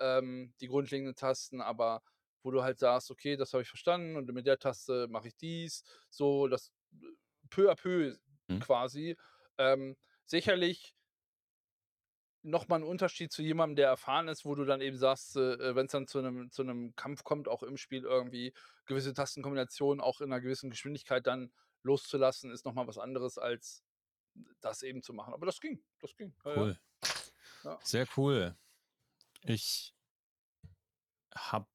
ähm, 0.00 0.54
die 0.60 0.68
grundlegenden 0.68 1.16
Tasten, 1.16 1.60
aber 1.62 2.02
wo 2.42 2.50
du 2.52 2.62
halt 2.62 2.78
sagst: 2.80 3.10
„Okay, 3.10 3.36
das 3.36 3.52
habe 3.54 3.62
ich 3.62 3.68
verstanden 3.68 4.16
und 4.16 4.32
mit 4.32 4.46
der 4.46 4.58
Taste 4.58 5.08
mache 5.08 5.28
ich 5.28 5.36
dies“, 5.36 5.84
so 6.10 6.48
das 6.48 6.72
peu 7.50 7.70
à 7.70 7.76
peu 7.76 8.16
Mhm. 8.48 8.60
quasi. 8.60 9.16
Ähm, 9.58 9.96
sicherlich 10.26 10.94
noch 12.42 12.68
mal 12.68 12.76
'n 12.80 12.84
Unterschied 12.84 13.32
zu 13.32 13.42
jemandem, 13.42 13.76
der 13.76 13.88
erfahren 13.88 14.28
ist, 14.28 14.44
wo 14.44 14.54
du 14.54 14.64
dann 14.64 14.80
eben 14.80 14.96
sagst, 14.98 15.36
äh, 15.36 15.54
äh, 15.54 15.74
wenn's 15.76 15.92
dann 15.92 16.06
zu 16.06 16.20
'nem 16.22 16.50
zu 16.50 16.64
'nem 16.64 16.94
Kampf 16.96 17.24
kommt, 17.24 17.48
auch 17.48 17.62
im 17.62 17.76
Spiel 17.76 18.04
irgendwie 18.04 18.54
gewisse 18.86 19.14
Tastenkombinationen 19.14 20.00
auch 20.00 20.20
in 20.20 20.30
'ner 20.30 20.40
gewissen 20.40 20.70
Geschwindigkeit 20.70 21.26
dann 21.26 21.52
loszulassen, 21.82 22.50
ist 22.52 22.64
noch 22.66 22.74
mal 22.74 22.86
was 22.86 22.98
anderes 22.98 23.38
als 23.38 23.84
das 24.60 24.82
eben 24.82 25.02
zu 25.02 25.14
machen. 25.14 25.34
Aber 25.34 25.46
das 25.46 25.60
ging, 25.60 25.84
das 26.00 26.16
ging. 26.16 26.34
Cool. 26.44 26.76
Ja. 27.64 27.82
Sehr 27.84 28.06
cool. 28.16 28.56
Ich 29.46 29.92
habe 31.34 31.68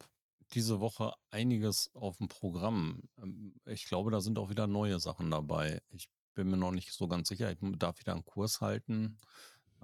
diese 0.54 0.80
Woche 0.80 1.14
einiges 1.32 1.90
auf 1.94 2.18
dem 2.18 2.28
Programm. 2.28 3.04
Ähm, 3.18 3.56
ich 3.66 3.86
glaube, 3.86 4.12
da 4.12 4.22
sind 4.22 4.38
auch 4.38 4.50
wieder 4.50 4.68
neue 4.68 5.00
Sachen 5.00 5.32
dabei. 5.32 5.82
Ich 5.90 6.10
bin 6.36 6.50
mir 6.50 6.58
noch 6.58 6.72
nicht 6.72 6.92
so 6.92 7.08
ganz 7.08 7.30
sicher. 7.30 7.52
Ich 7.52 7.58
darf 7.78 8.00
wieder 8.00 8.14
einen 8.14 8.26
Kurs 8.26 8.62
halten 8.62 9.18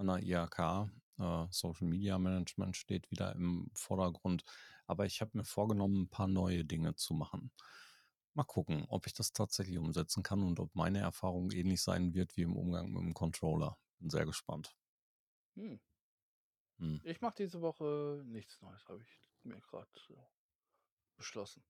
an 0.02 0.08
der 0.08 0.22
IHK. 0.22 0.90
Äh, 1.18 1.46
Social 1.50 1.86
Media 1.86 2.18
Management 2.18 2.76
steht 2.76 3.10
wieder 3.10 3.34
im 3.34 3.70
Vordergrund. 3.74 4.42
Aber 4.86 5.06
ich 5.06 5.20
habe 5.20 5.30
mir 5.34 5.44
vorgenommen, 5.44 6.02
ein 6.02 6.08
paar 6.08 6.28
neue 6.28 6.64
Dinge 6.64 6.94
zu 6.96 7.14
machen. 7.14 7.52
Mal 8.34 8.44
gucken, 8.44 8.84
ob 8.88 9.06
ich 9.06 9.12
das 9.12 9.32
tatsächlich 9.32 9.78
umsetzen 9.78 10.22
kann 10.22 10.42
und 10.42 10.58
ob 10.58 10.74
meine 10.74 11.00
Erfahrung 11.00 11.50
ähnlich 11.50 11.82
sein 11.82 12.14
wird 12.14 12.36
wie 12.36 12.42
im 12.42 12.56
Umgang 12.56 12.90
mit 12.90 13.02
dem 13.02 13.14
Controller. 13.14 13.78
Bin 13.98 14.10
sehr 14.10 14.26
gespannt. 14.26 14.74
Hm. 15.54 15.80
Hm. 16.78 17.00
Ich 17.04 17.20
mache 17.20 17.34
diese 17.38 17.60
Woche 17.60 18.22
nichts 18.24 18.60
Neues, 18.60 18.86
habe 18.88 19.02
ich 19.02 19.20
mir 19.42 19.60
gerade 19.60 19.90
äh, 20.10 20.16
beschlossen. 21.16 21.62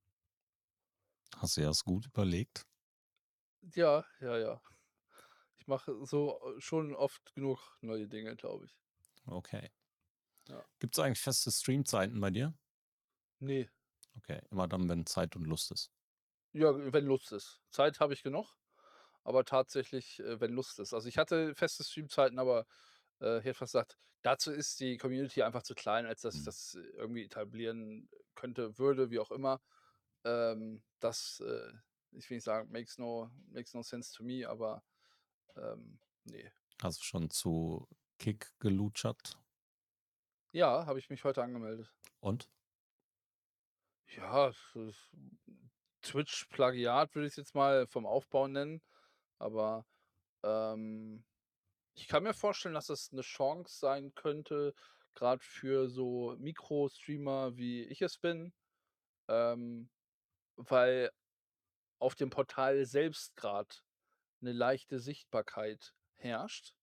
Hast 1.36 1.56
du 1.56 1.62
das 1.62 1.82
gut 1.84 2.06
überlegt? 2.06 2.64
Ja, 3.74 4.04
ja, 4.20 4.38
ja. 4.38 4.62
Ich 5.62 5.68
mache 5.68 6.04
so 6.04 6.40
äh, 6.56 6.60
schon 6.60 6.92
oft 6.92 7.36
genug 7.36 7.78
neue 7.82 8.08
Dinge, 8.08 8.34
glaube 8.34 8.64
ich. 8.66 8.76
Okay. 9.28 9.70
Ja. 10.48 10.66
Gibt 10.80 10.94
es 10.96 11.02
eigentlich 11.02 11.20
feste 11.20 11.50
Streamzeiten 11.50 12.20
bei 12.20 12.28
dir? 12.30 12.54
Nee. 13.40 13.68
Okay, 14.16 14.40
immer 14.50 14.68
dann, 14.68 14.88
wenn 14.88 15.04
Zeit 15.04 15.36
und 15.36 15.44
Lust 15.44 15.70
ist. 15.70 15.92
Ja, 16.52 16.74
wenn 16.92 17.06
Lust 17.06 17.32
ist. 17.32 17.62
Zeit 17.70 18.00
habe 18.00 18.12
ich 18.12 18.22
genug, 18.22 18.56
aber 19.24 19.44
tatsächlich, 19.44 20.20
äh, 20.20 20.40
wenn 20.40 20.52
Lust 20.52 20.78
ist. 20.80 20.92
Also 20.94 21.08
ich 21.08 21.18
hatte 21.18 21.54
feste 21.54 21.84
Streamzeiten, 21.84 22.38
aber 22.38 22.66
äh, 23.20 23.38
ich 23.40 23.44
hätte 23.46 23.54
fast 23.58 23.72
gesagt, 23.72 23.98
dazu 24.22 24.52
ist 24.52 24.80
die 24.80 24.98
Community 24.98 25.42
einfach 25.42 25.62
zu 25.62 25.74
klein, 25.74 26.06
als 26.06 26.22
dass 26.22 26.36
ich 26.38 26.42
Hm. 26.42 26.44
das 26.44 26.74
äh, 26.76 26.80
irgendwie 26.96 27.24
etablieren 27.24 28.10
könnte, 28.34 28.78
würde, 28.78 29.10
wie 29.10 29.20
auch 29.20 29.30
immer. 29.30 29.62
Ähm, 30.24 30.82
das, 31.00 31.40
äh, 31.40 31.72
ich 32.12 32.28
will 32.30 32.36
nicht 32.38 32.44
sagen, 32.44 32.70
makes 32.72 32.98
no, 32.98 33.30
makes 33.48 33.74
no 33.74 33.82
sense 33.82 34.14
to 34.14 34.24
me, 34.24 34.48
aber 34.48 34.84
ähm, 35.56 35.98
nee. 36.24 36.50
Hast 36.82 37.00
du 37.00 37.04
schon 37.04 37.30
zu 37.30 37.88
Kick 38.18 38.52
gelutschert? 38.58 39.38
Ja, 40.52 40.86
habe 40.86 40.98
ich 40.98 41.10
mich 41.10 41.24
heute 41.24 41.42
angemeldet. 41.42 41.92
Und? 42.20 42.50
Ja, 44.08 44.52
Twitch-Plagiat 46.02 47.14
würde 47.14 47.26
ich 47.26 47.32
es 47.32 47.36
jetzt 47.36 47.54
mal 47.54 47.86
vom 47.86 48.04
Aufbau 48.04 48.48
nennen, 48.48 48.82
aber 49.38 49.86
ähm, 50.42 51.24
ich 51.94 52.08
kann 52.08 52.22
mir 52.22 52.34
vorstellen, 52.34 52.74
dass 52.74 52.86
das 52.86 53.10
eine 53.12 53.22
Chance 53.22 53.78
sein 53.78 54.14
könnte, 54.14 54.74
gerade 55.14 55.42
für 55.42 55.88
so 55.88 56.36
Mikro-Streamer, 56.38 57.56
wie 57.56 57.84
ich 57.84 58.02
es 58.02 58.18
bin, 58.18 58.52
ähm, 59.28 59.90
weil 60.56 61.10
auf 61.98 62.14
dem 62.14 62.30
Portal 62.30 62.84
selbst 62.84 63.36
gerade 63.36 63.74
eine 64.42 64.52
leichte 64.52 64.98
Sichtbarkeit 64.98 65.94
herrscht. 66.14 66.74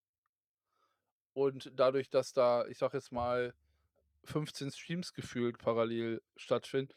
Und 1.34 1.72
dadurch, 1.76 2.10
dass 2.10 2.34
da, 2.34 2.66
ich 2.68 2.78
sage 2.78 2.98
jetzt 2.98 3.12
mal, 3.12 3.54
15 4.26 4.72
Streams 4.72 5.14
gefühlt 5.14 5.58
parallel 5.58 6.22
stattfinden, 6.36 6.94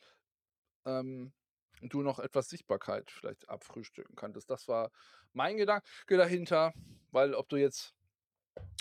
ähm, 0.84 1.32
du 1.80 2.02
noch 2.02 2.18
etwas 2.18 2.48
Sichtbarkeit 2.48 3.10
vielleicht 3.10 3.48
abfrühstücken 3.48 4.14
könntest. 4.14 4.50
Das 4.50 4.68
war 4.68 4.90
mein 5.32 5.56
Gedanke 5.56 5.86
dahinter, 6.08 6.72
weil 7.10 7.34
ob 7.34 7.48
du 7.48 7.56
jetzt 7.56 7.94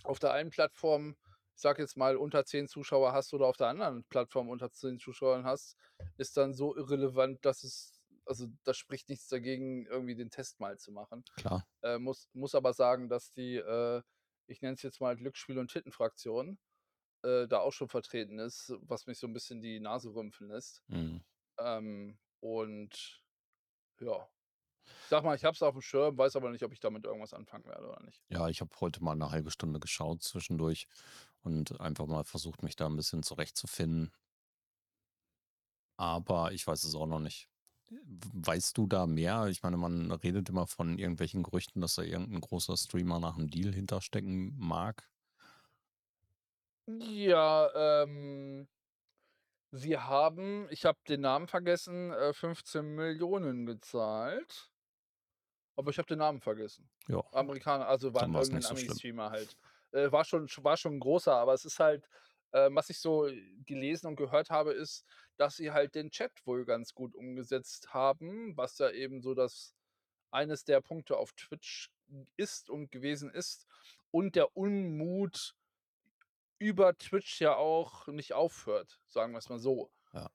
auf 0.04 0.20
der 0.20 0.34
einen 0.34 0.50
Plattform, 0.50 1.16
ich 1.56 1.62
sage 1.62 1.82
jetzt 1.82 1.98
mal, 1.98 2.18
unter 2.18 2.46
10 2.46 2.68
Zuschauer 2.68 3.14
hast 3.14 3.34
oder 3.34 3.48
auf 3.48 3.58
der 3.58 3.68
anderen 3.68 4.04
Plattform 4.06 4.50
unter 4.50 4.72
10 4.72 5.00
Zuschauern 5.00 5.46
hast, 5.46 5.78
ist 6.18 6.38
dann 6.38 6.54
so 6.54 6.76
irrelevant, 6.76 7.44
dass 7.46 7.64
es, 7.64 8.01
also 8.32 8.48
das 8.64 8.78
spricht 8.78 9.10
nichts 9.10 9.28
dagegen, 9.28 9.86
irgendwie 9.88 10.16
den 10.16 10.30
Test 10.30 10.62
mal 10.62 10.80
zu 10.80 10.94
machen. 10.94 11.26
Klar. 11.36 11.68
Äh, 11.84 12.00
muss, 12.00 12.30
muss 12.32 12.56
aber 12.56 12.72
sagen, 12.72 13.10
dass 13.10 13.34
die, 13.34 13.58
äh, 13.58 14.02
ich 14.48 14.62
nenne 14.62 14.76
es 14.76 14.82
jetzt 14.84 15.02
mal 15.02 15.18
Glücksspiel- 15.18 15.60
und 15.60 15.70
Tittenfraktion, 15.70 16.58
äh, 17.24 17.46
da 17.50 17.60
auch 17.60 17.74
schon 17.74 17.90
vertreten 17.90 18.40
ist, 18.40 18.74
was 18.80 19.06
mich 19.06 19.20
so 19.20 19.28
ein 19.28 19.34
bisschen 19.34 19.62
die 19.62 19.82
Nase 19.82 20.14
rümpfen 20.16 20.48
lässt. 20.48 20.82
Mhm. 20.88 21.22
Ähm, 21.60 22.18
und 22.40 23.22
ja, 24.00 24.30
ich 24.86 25.10
sag 25.10 25.26
mal, 25.26 25.36
ich 25.36 25.44
habe 25.44 25.56
es 25.56 25.62
auf 25.62 25.74
dem 25.74 25.82
Schirm, 25.82 26.18
weiß 26.18 26.38
aber 26.38 26.52
nicht, 26.52 26.64
ob 26.64 26.72
ich 26.72 26.80
damit 26.80 27.04
irgendwas 27.04 27.34
anfangen 27.34 27.66
werde 27.66 27.90
oder 27.90 28.02
nicht. 28.04 28.24
Ja, 28.30 28.48
ich 28.48 28.62
habe 28.62 28.72
heute 28.80 29.04
mal 29.04 29.12
eine 29.12 29.30
halbe 29.30 29.52
Stunde 29.52 29.82
geschaut 29.82 30.24
zwischendurch 30.24 30.88
und 31.44 31.82
einfach 31.82 32.08
mal 32.08 32.24
versucht, 32.24 32.64
mich 32.64 32.78
da 32.78 32.88
ein 32.88 32.96
bisschen 32.96 33.24
zurechtzufinden. 33.24 34.14
Aber 35.98 36.54
ich 36.54 36.66
weiß 36.66 36.86
es 36.86 36.96
auch 36.96 37.06
noch 37.06 37.20
nicht. 37.20 37.51
Weißt 37.92 38.78
du 38.78 38.88
da 38.88 39.06
mehr? 39.06 39.48
Ich 39.48 39.64
meine, 39.64 39.76
man 39.76 40.12
redet 40.12 40.48
immer 40.50 40.66
von 40.66 40.98
irgendwelchen 40.98 41.44
Gerüchten, 41.44 41.82
dass 41.82 41.96
da 41.96 42.04
irgendein 42.04 42.40
großer 42.40 42.78
Streamer 42.78 43.20
nach 43.20 43.38
einem 43.38 43.50
Deal 43.50 43.74
hinterstecken 43.74 44.56
mag. 44.58 45.10
Ja, 46.88 47.70
ähm, 48.04 48.68
sie 49.72 49.98
haben, 49.98 50.68
ich 50.70 50.86
habe 50.86 51.00
den 51.08 51.22
Namen 51.22 51.48
vergessen, 51.48 52.12
äh, 52.12 52.34
15 52.34 52.96
Millionen 52.96 53.66
gezahlt. 53.66 54.72
Aber 55.78 55.90
ich 55.92 55.98
habe 55.98 56.08
den 56.08 56.20
Namen 56.20 56.42
vergessen. 56.42 56.90
Ja, 57.08 57.22
Amerikaner, 57.32 57.88
also 57.88 58.14
war 58.14 58.30
irgendein 58.36 58.62
so. 58.62 58.76
Ami-Streamer 58.76 59.30
halt. 59.32 59.58
Äh, 59.92 60.12
war 60.12 60.26
schon 60.26 60.48
war 60.60 60.78
schon 60.78 60.94
'n 60.96 61.00
großer, 61.00 61.34
aber 61.36 61.54
es 61.54 61.66
ist 61.66 61.80
halt, 61.80 62.08
äh, 62.52 62.70
was 62.72 62.90
ich 62.90 63.00
so 63.00 63.30
gelesen 63.66 64.08
und 64.08 64.16
gehört 64.18 64.50
habe, 64.50 64.74
ist, 64.74 65.06
dass 65.38 65.56
sie 65.58 65.72
halt 65.72 65.96
den 65.96 66.12
Chat 66.12 66.32
wohl 66.46 66.66
ganz 66.66 66.94
gut 66.94 67.16
umgesetzt 67.16 67.94
haben, 67.94 68.56
was 68.58 68.78
ja 68.80 68.90
eben 68.92 69.22
so 69.22 69.34
das 69.36 69.76
eines 70.32 70.66
der 70.66 70.82
Punkte 70.82 71.18
auf 71.18 71.34
Twitch 71.34 71.92
ist 72.38 72.70
und 72.70 72.92
gewesen 72.92 73.32
ist 73.32 73.68
und 74.12 74.36
der 74.36 74.56
Unmut 74.58 75.56
über 76.60 76.98
Twitch 76.98 77.42
ja 77.42 77.56
auch 77.56 78.08
nicht 78.08 78.34
aufhört, 78.34 79.02
sagen 79.08 79.34
wir's 79.34 79.50
mal 79.50 79.60
so. 79.60 79.92
Ja. 80.14 80.32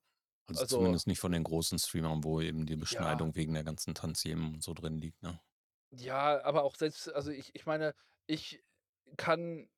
Also, 0.48 0.64
Also 0.64 0.66
zumindest 0.66 1.06
nicht 1.06 1.20
von 1.20 1.32
den 1.32 1.44
großen 1.44 1.78
Streamern, 1.78 2.24
wo 2.24 2.40
eben 2.40 2.66
die 2.66 2.76
Ja. 2.90 3.26
Beschneidung 3.26 3.34
wegen 3.36 3.54
der 3.54 3.64
ganzen 3.64 3.94
Tantiemen 3.94 4.54
und 4.54 4.62
so 4.64 4.74
drin 4.74 4.98
liegt, 4.98 5.22
ne? 5.22 5.40
Ja, 5.92 6.42
aber 6.44 6.64
auch 6.64 6.74
selbst 6.76 7.08
also 7.12 7.30
ich 7.30 7.54
ich 7.54 7.66
meine, 7.66 7.94
ich 8.26 8.64
kann 9.16 9.68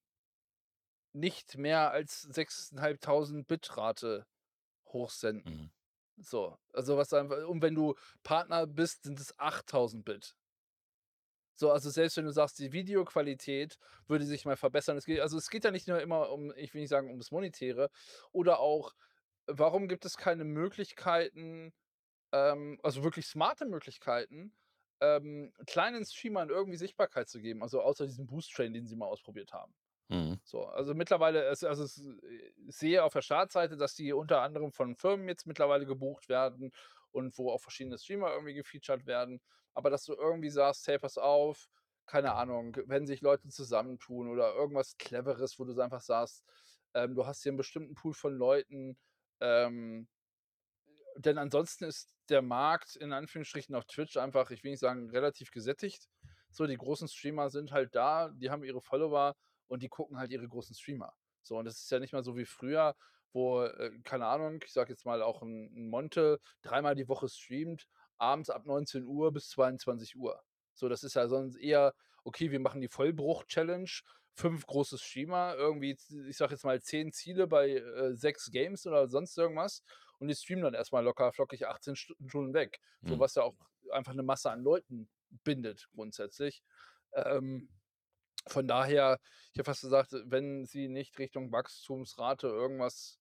nicht 1.12 1.56
mehr 1.58 1.90
als 1.90 2.28
6.500 2.30 3.46
Bitrate 3.46 4.26
hochsenden. 4.86 5.54
Mhm. 5.54 5.70
So, 6.20 6.58
also 6.72 6.96
was 6.96 7.12
einfach 7.12 7.46
und 7.46 7.62
wenn 7.62 7.74
du 7.74 7.94
Partner 8.24 8.66
bist, 8.66 9.04
sind 9.04 9.20
es 9.20 9.36
8.000 9.38 10.04
Bit. 10.04 10.34
So, 11.54 11.72
also 11.72 11.90
selbst 11.90 12.16
wenn 12.16 12.24
du 12.24 12.32
sagst, 12.32 12.58
die 12.58 12.72
Videoqualität 12.72 13.78
würde 14.06 14.24
sich 14.24 14.44
mal 14.44 14.56
verbessern. 14.56 14.96
Es 14.96 15.04
geht 15.06 15.20
also 15.20 15.36
es 15.38 15.50
geht 15.50 15.64
ja 15.64 15.70
nicht 15.70 15.88
nur 15.88 16.00
immer 16.00 16.30
um 16.30 16.52
ich 16.56 16.74
will 16.74 16.80
nicht 16.80 16.90
sagen, 16.90 17.08
ums 17.10 17.30
Monetäre 17.30 17.90
oder 18.32 18.60
auch, 18.60 18.94
warum 19.46 19.88
gibt 19.88 20.04
es 20.04 20.16
keine 20.16 20.44
Möglichkeiten, 20.44 21.72
ähm, 22.32 22.78
also 22.82 23.04
wirklich 23.04 23.26
smarte 23.26 23.66
Möglichkeiten, 23.66 24.52
ähm, 25.00 25.52
kleinen 25.66 26.04
Streamern 26.04 26.50
irgendwie 26.50 26.78
Sichtbarkeit 26.78 27.28
zu 27.28 27.40
geben, 27.40 27.62
also 27.62 27.80
außer 27.82 28.06
diesem 28.06 28.26
Boost-Train, 28.26 28.72
den 28.72 28.86
sie 28.86 28.96
mal 28.96 29.06
ausprobiert 29.06 29.52
haben. 29.52 29.74
Mhm. 30.10 30.40
So, 30.44 30.64
also 30.66 30.94
mittlerweile 30.94 31.46
also 31.48 31.66
äh, 31.68 32.52
ich 32.68 32.76
sehe 32.76 33.04
auf 33.04 33.12
der 33.12 33.22
Startseite, 33.22 33.76
dass 33.76 33.94
die 33.94 34.12
unter 34.12 34.40
anderem 34.42 34.72
von 34.72 34.96
Firmen 34.96 35.28
jetzt 35.28 35.46
mittlerweile 35.46 35.86
gebucht 35.86 36.28
werden 36.28 36.72
und 37.10 37.36
wo 37.38 37.50
auch 37.50 37.60
verschiedene 37.60 37.98
Streamer 37.98 38.32
irgendwie 38.32 38.54
gefeatured 38.54 39.06
werden. 39.06 39.40
Aber 39.74 39.90
dass 39.90 40.04
du 40.04 40.14
irgendwie 40.14 40.50
sagst: 40.50 40.86
„Hey, 40.88 40.98
pass 40.98 41.18
auf“, 41.18 41.68
keine 42.06 42.34
Ahnung, 42.34 42.76
wenn 42.86 43.06
sich 43.06 43.20
Leute 43.20 43.48
zusammentun 43.48 44.28
oder 44.30 44.54
irgendwas 44.54 44.96
Cleveres, 44.98 45.58
wo 45.58 45.64
du 45.64 45.78
einfach 45.80 46.00
sagst, 46.00 46.44
ähm, 46.94 47.14
du 47.14 47.26
hast 47.26 47.42
hier 47.42 47.52
'n 47.52 47.56
bestimmten 47.58 47.94
Pool 47.94 48.14
von 48.14 48.34
Leuten, 48.34 48.98
ähm 49.40 50.08
denn 51.16 51.38
ansonsten 51.38 51.84
ist 51.84 52.14
der 52.28 52.42
Markt 52.42 52.96
in 52.96 53.12
Anführungsstrichen 53.12 53.74
auf 53.74 53.84
Twitch 53.86 54.16
einfach, 54.16 54.50
ich 54.50 54.62
will 54.64 54.70
nicht 54.72 54.80
sagen, 54.80 55.10
relativ 55.10 55.50
gesättigt. 55.50 56.08
So, 56.50 56.66
die 56.66 56.76
großen 56.76 57.08
Streamer 57.08 57.50
sind 57.50 57.72
halt 57.72 57.94
da, 57.94 58.30
die 58.30 58.50
haben 58.50 58.64
ihre 58.64 58.80
Follower 58.80 59.36
und 59.68 59.82
die 59.82 59.88
gucken 59.88 60.18
halt 60.18 60.30
ihre 60.32 60.48
großen 60.48 60.74
Streamer. 60.74 61.14
So, 61.42 61.58
und 61.58 61.64
das 61.66 61.78
ist 61.80 61.90
ja 61.90 62.00
nicht 62.00 62.12
mehr 62.12 62.22
so 62.24 62.36
wie 62.36 62.46
früher, 62.46 62.96
wo, 63.32 63.62
äh, 63.64 63.92
keine 64.04 64.26
Ahnung, 64.26 64.60
ich 64.64 64.72
sage 64.72 64.90
jetzt 64.92 65.04
mal 65.06 65.22
auch 65.22 65.42
'n 65.42 65.70
'n 65.74 65.88
Monte 65.90 66.40
dreimal 66.62 66.94
die 66.96 67.08
Woche 67.08 67.28
streamt, 67.28 67.86
abends 68.18 68.50
ab 68.50 68.66
19:00 68.66 69.32
bis 69.32 69.48
22:00. 69.50 70.42
So, 70.74 70.88
das 70.88 71.04
ist 71.04 71.14
ja 71.14 71.28
sonst 71.28 71.56
eher: 71.56 71.94
„Okay, 72.24 72.50
wir 72.50 72.60
machen 72.60 72.80
die 72.80 72.88
Vollbruch-Challenge, 72.88 73.90
5 74.34 74.66
große 74.66 74.98
Streamer, 74.98 75.54
irgendwie 75.56 75.96
ich 76.28 76.36
sage 76.36 76.52
jetzt 76.54 76.64
mal 76.64 76.80
10 76.82 77.12
Ziele 77.12 77.46
bei, 77.48 77.70
äh, 77.72 78.14
6 78.16 78.50
Games 78.50 78.86
oder 78.86 79.08
sonst 79.08 79.36
irgendwas 79.38 79.82
und 80.20 80.28
die 80.28 80.34
streamen 80.36 80.64
dann 80.64 80.74
erst 80.74 80.92
mal 80.92 81.00
locker 81.04 81.32
flockig 81.32 81.66
18 81.66 81.96
Stu 81.96 82.14
Stunden 82.26 82.54
weg.“ 82.54 82.80
So, 83.04 83.18
Mhm. 83.18 83.20
was 83.20 83.34
ja 83.36 83.42
auch 83.44 83.56
einfach 83.92 84.14
'ne 84.14 84.22
Masse 84.22 84.50
an 84.50 84.62
Leuten 84.62 85.10
bindet 85.44 85.88
grundsätzlich. 85.92 86.62
Ähm 87.14 87.68
Von 88.46 88.66
daher, 88.68 89.18
ich 89.52 89.58
hätte 89.58 89.64
fast 89.64 89.82
gesagt, 89.82 90.12
wenn 90.24 90.64
sie 90.64 90.88
nicht 90.88 91.18
Richtung 91.18 91.52
Wachstumsrate 91.52 92.46
irgendwas 92.46 93.18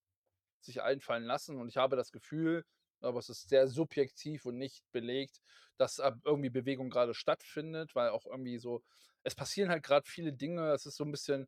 sich 0.62 0.82
einfallen 0.84 1.24
lassen 1.26 1.58
und 1.60 1.70
ich 1.70 1.78
habe 1.78 1.96
das 1.98 2.12
Gefühl, 2.12 2.66
aber 3.02 3.20
es 3.20 3.30
ist 3.30 3.50
sehr 3.50 3.68
subjektiv 3.68 4.46
und 4.46 4.58
nicht 4.58 4.84
belegt, 4.92 5.42
dass 5.78 6.00
irgendwie 6.26 6.50
Bewegung 6.50 6.90
grade 6.90 7.14
stattfindet, 7.16 7.96
weil 7.96 8.10
auch 8.10 8.26
irgendwie 8.26 8.60
so 8.60 8.84
es 9.24 9.36
passieren 9.36 9.70
halt 9.72 9.84
grad 9.84 10.08
viele 10.08 10.34
Dinge. 10.34 10.72
Es 10.74 10.86
ist 10.86 10.98
so 10.98 11.04
'n 11.06 11.12
bisschen, 11.12 11.48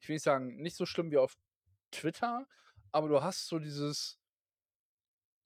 ich 0.00 0.08
will 0.08 0.16
nicht 0.16 0.24
sagen, 0.24 0.56
nicht 0.56 0.76
so 0.76 0.86
schlimm 0.86 1.10
wie 1.12 1.18
auf 1.18 1.34
Twitter, 1.92 2.46
aber 2.92 3.08
du 3.08 3.22
hast 3.22 3.48
so 3.48 3.58
dieses 3.60 4.18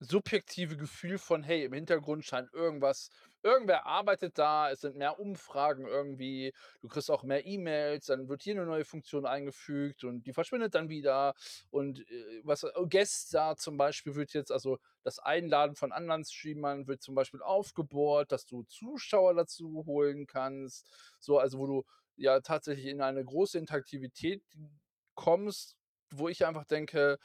subjektive 0.00 0.76
Gefühl 0.76 1.18
von: 1.18 1.42
„Hey, 1.42 1.64
im 1.64 1.72
Hintergrund 1.72 2.24
scheint 2.24 2.52
irgendwas 2.52 3.10
irgendwer 3.42 3.86
arbeitet 3.86 4.38
da, 4.38 4.70
es 4.72 4.80
sind 4.80 4.96
mehr 4.96 5.20
Umfragen 5.20 5.86
irgendwie, 5.86 6.52
du 6.80 6.88
kriegst 6.88 7.10
auch 7.12 7.22
mehr 7.22 7.46
E-Mails, 7.46 8.06
dann 8.06 8.28
wird 8.28 8.42
hier 8.42 8.54
'ne 8.56 8.66
neue 8.66 8.84
Funktion 8.84 9.24
eingefügt 9.26 10.02
und 10.04 10.26
die 10.26 10.32
verschwindet 10.32 10.74
dann 10.74 10.88
wieder 10.88 11.34
und, 11.70 12.00
äh, 12.10 12.40
was 12.44 12.64
äh, 12.64 13.04
Star 13.06 13.56
zum 13.56 13.76
Beispiel 13.76 14.16
wird 14.16 14.32
jetzt 14.32 14.50
also, 14.52 14.78
das 15.04 15.18
Einladen 15.20 15.76
von 15.76 15.92
anderen 15.92 16.24
Streamern 16.24 16.88
wird 16.88 17.02
zum 17.02 17.14
Beispiel 17.14 17.40
aufgebohrt, 17.42 18.32
dass 18.32 18.46
du 18.46 18.64
Zuschauer 18.64 19.34
dazu 19.34 19.84
holen 19.86 20.26
kannst.“ 20.26 20.88
So, 21.20 21.38
also, 21.38 21.58
wo 21.58 21.66
du 21.66 21.84
ja 22.16 22.40
tatsächlich 22.40 22.86
in 22.86 23.00
eine 23.02 23.24
große 23.24 23.58
Interaktivität 23.58 24.42
kommst, 25.14 25.76
wo 26.12 26.28
ich 26.28 26.46
einfach 26.46 26.64
denke, 26.64 27.18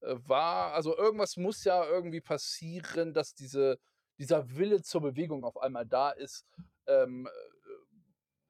äh, 0.00 0.16
war 0.26 0.72
also, 0.74 0.96
irgendwas 0.96 1.36
muss 1.36 1.64
ja 1.64 1.84
irgendwie 1.86 2.20
passieren, 2.20 3.14
dass 3.14 3.34
diese 3.34 3.78
dieser 4.18 4.56
Wille 4.56 4.82
zur 4.82 5.00
Bewegung 5.02 5.44
auf 5.44 5.56
einmal 5.58 5.86
da 5.86 6.10
ist, 6.10 6.46
ähm, 6.86 7.26
äh, 7.26 7.30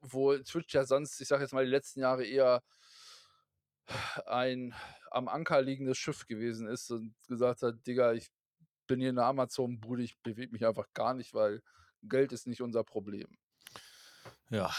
wo 0.03 0.37
Twitch 0.39 0.75
ja 0.75 0.85
sonst, 0.85 1.21
ich 1.21 1.29
sage 1.29 1.43
jetzt 1.45 1.53
mal, 1.55 1.65
die 1.65 1.71
letzten 1.71 2.01
Jahre 2.01 2.25
eher 2.27 2.63
ein 4.27 4.75
am 5.11 5.29
Anker 5.29 5.61
liegendes 5.63 5.99
Schiff 5.99 6.27
gewesen 6.27 6.67
ist 6.69 6.91
und 6.91 7.15
gesagt 7.29 7.63
hat: 7.63 7.87
„Digga, 7.87 8.13
ich 8.13 8.29
bin 8.87 9.01
hier 9.01 9.11
in 9.11 9.17
'ner 9.17 9.27
Amazon-Bude, 9.27 10.03
ich 10.03 10.19
bewege 10.23 10.53
mich 10.53 10.67
einfach 10.67 10.87
gar 10.95 11.15
nicht, 11.15 11.35
weil 11.35 11.63
Geld 12.03 12.33
ist 12.33 12.47
nicht 12.47 12.63
unser 12.63 12.85
Problem.“ 12.85 13.37
Ja, 14.51 14.71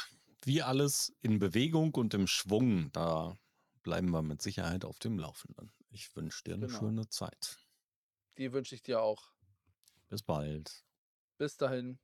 wie 0.43 0.61
alles 0.61 1.13
in 1.21 1.39
Bewegung 1.39 1.93
und 1.95 2.13
im 2.13 2.27
Schwung, 2.27 2.91
da 2.91 3.35
bleiben 3.83 4.09
wir 4.11 4.21
mit 4.21 4.41
Sicherheit 4.41 4.85
auf 4.85 4.99
dem 4.99 5.19
Laufenden. 5.19 5.71
Ich 5.91 6.15
wünsche 6.15 6.43
dir 6.43 6.57
'ne 6.57 6.67
Genau. 6.67 6.79
schöne 6.79 7.07
Zeit. 7.09 7.57
Die 8.37 8.51
wünsche 8.51 8.73
ich 8.75 8.81
dir 8.81 9.01
auch. 9.01 9.31
Bis 10.09 10.23
bald. 10.23 10.83
Bis 11.37 11.57
dahin. 11.57 11.99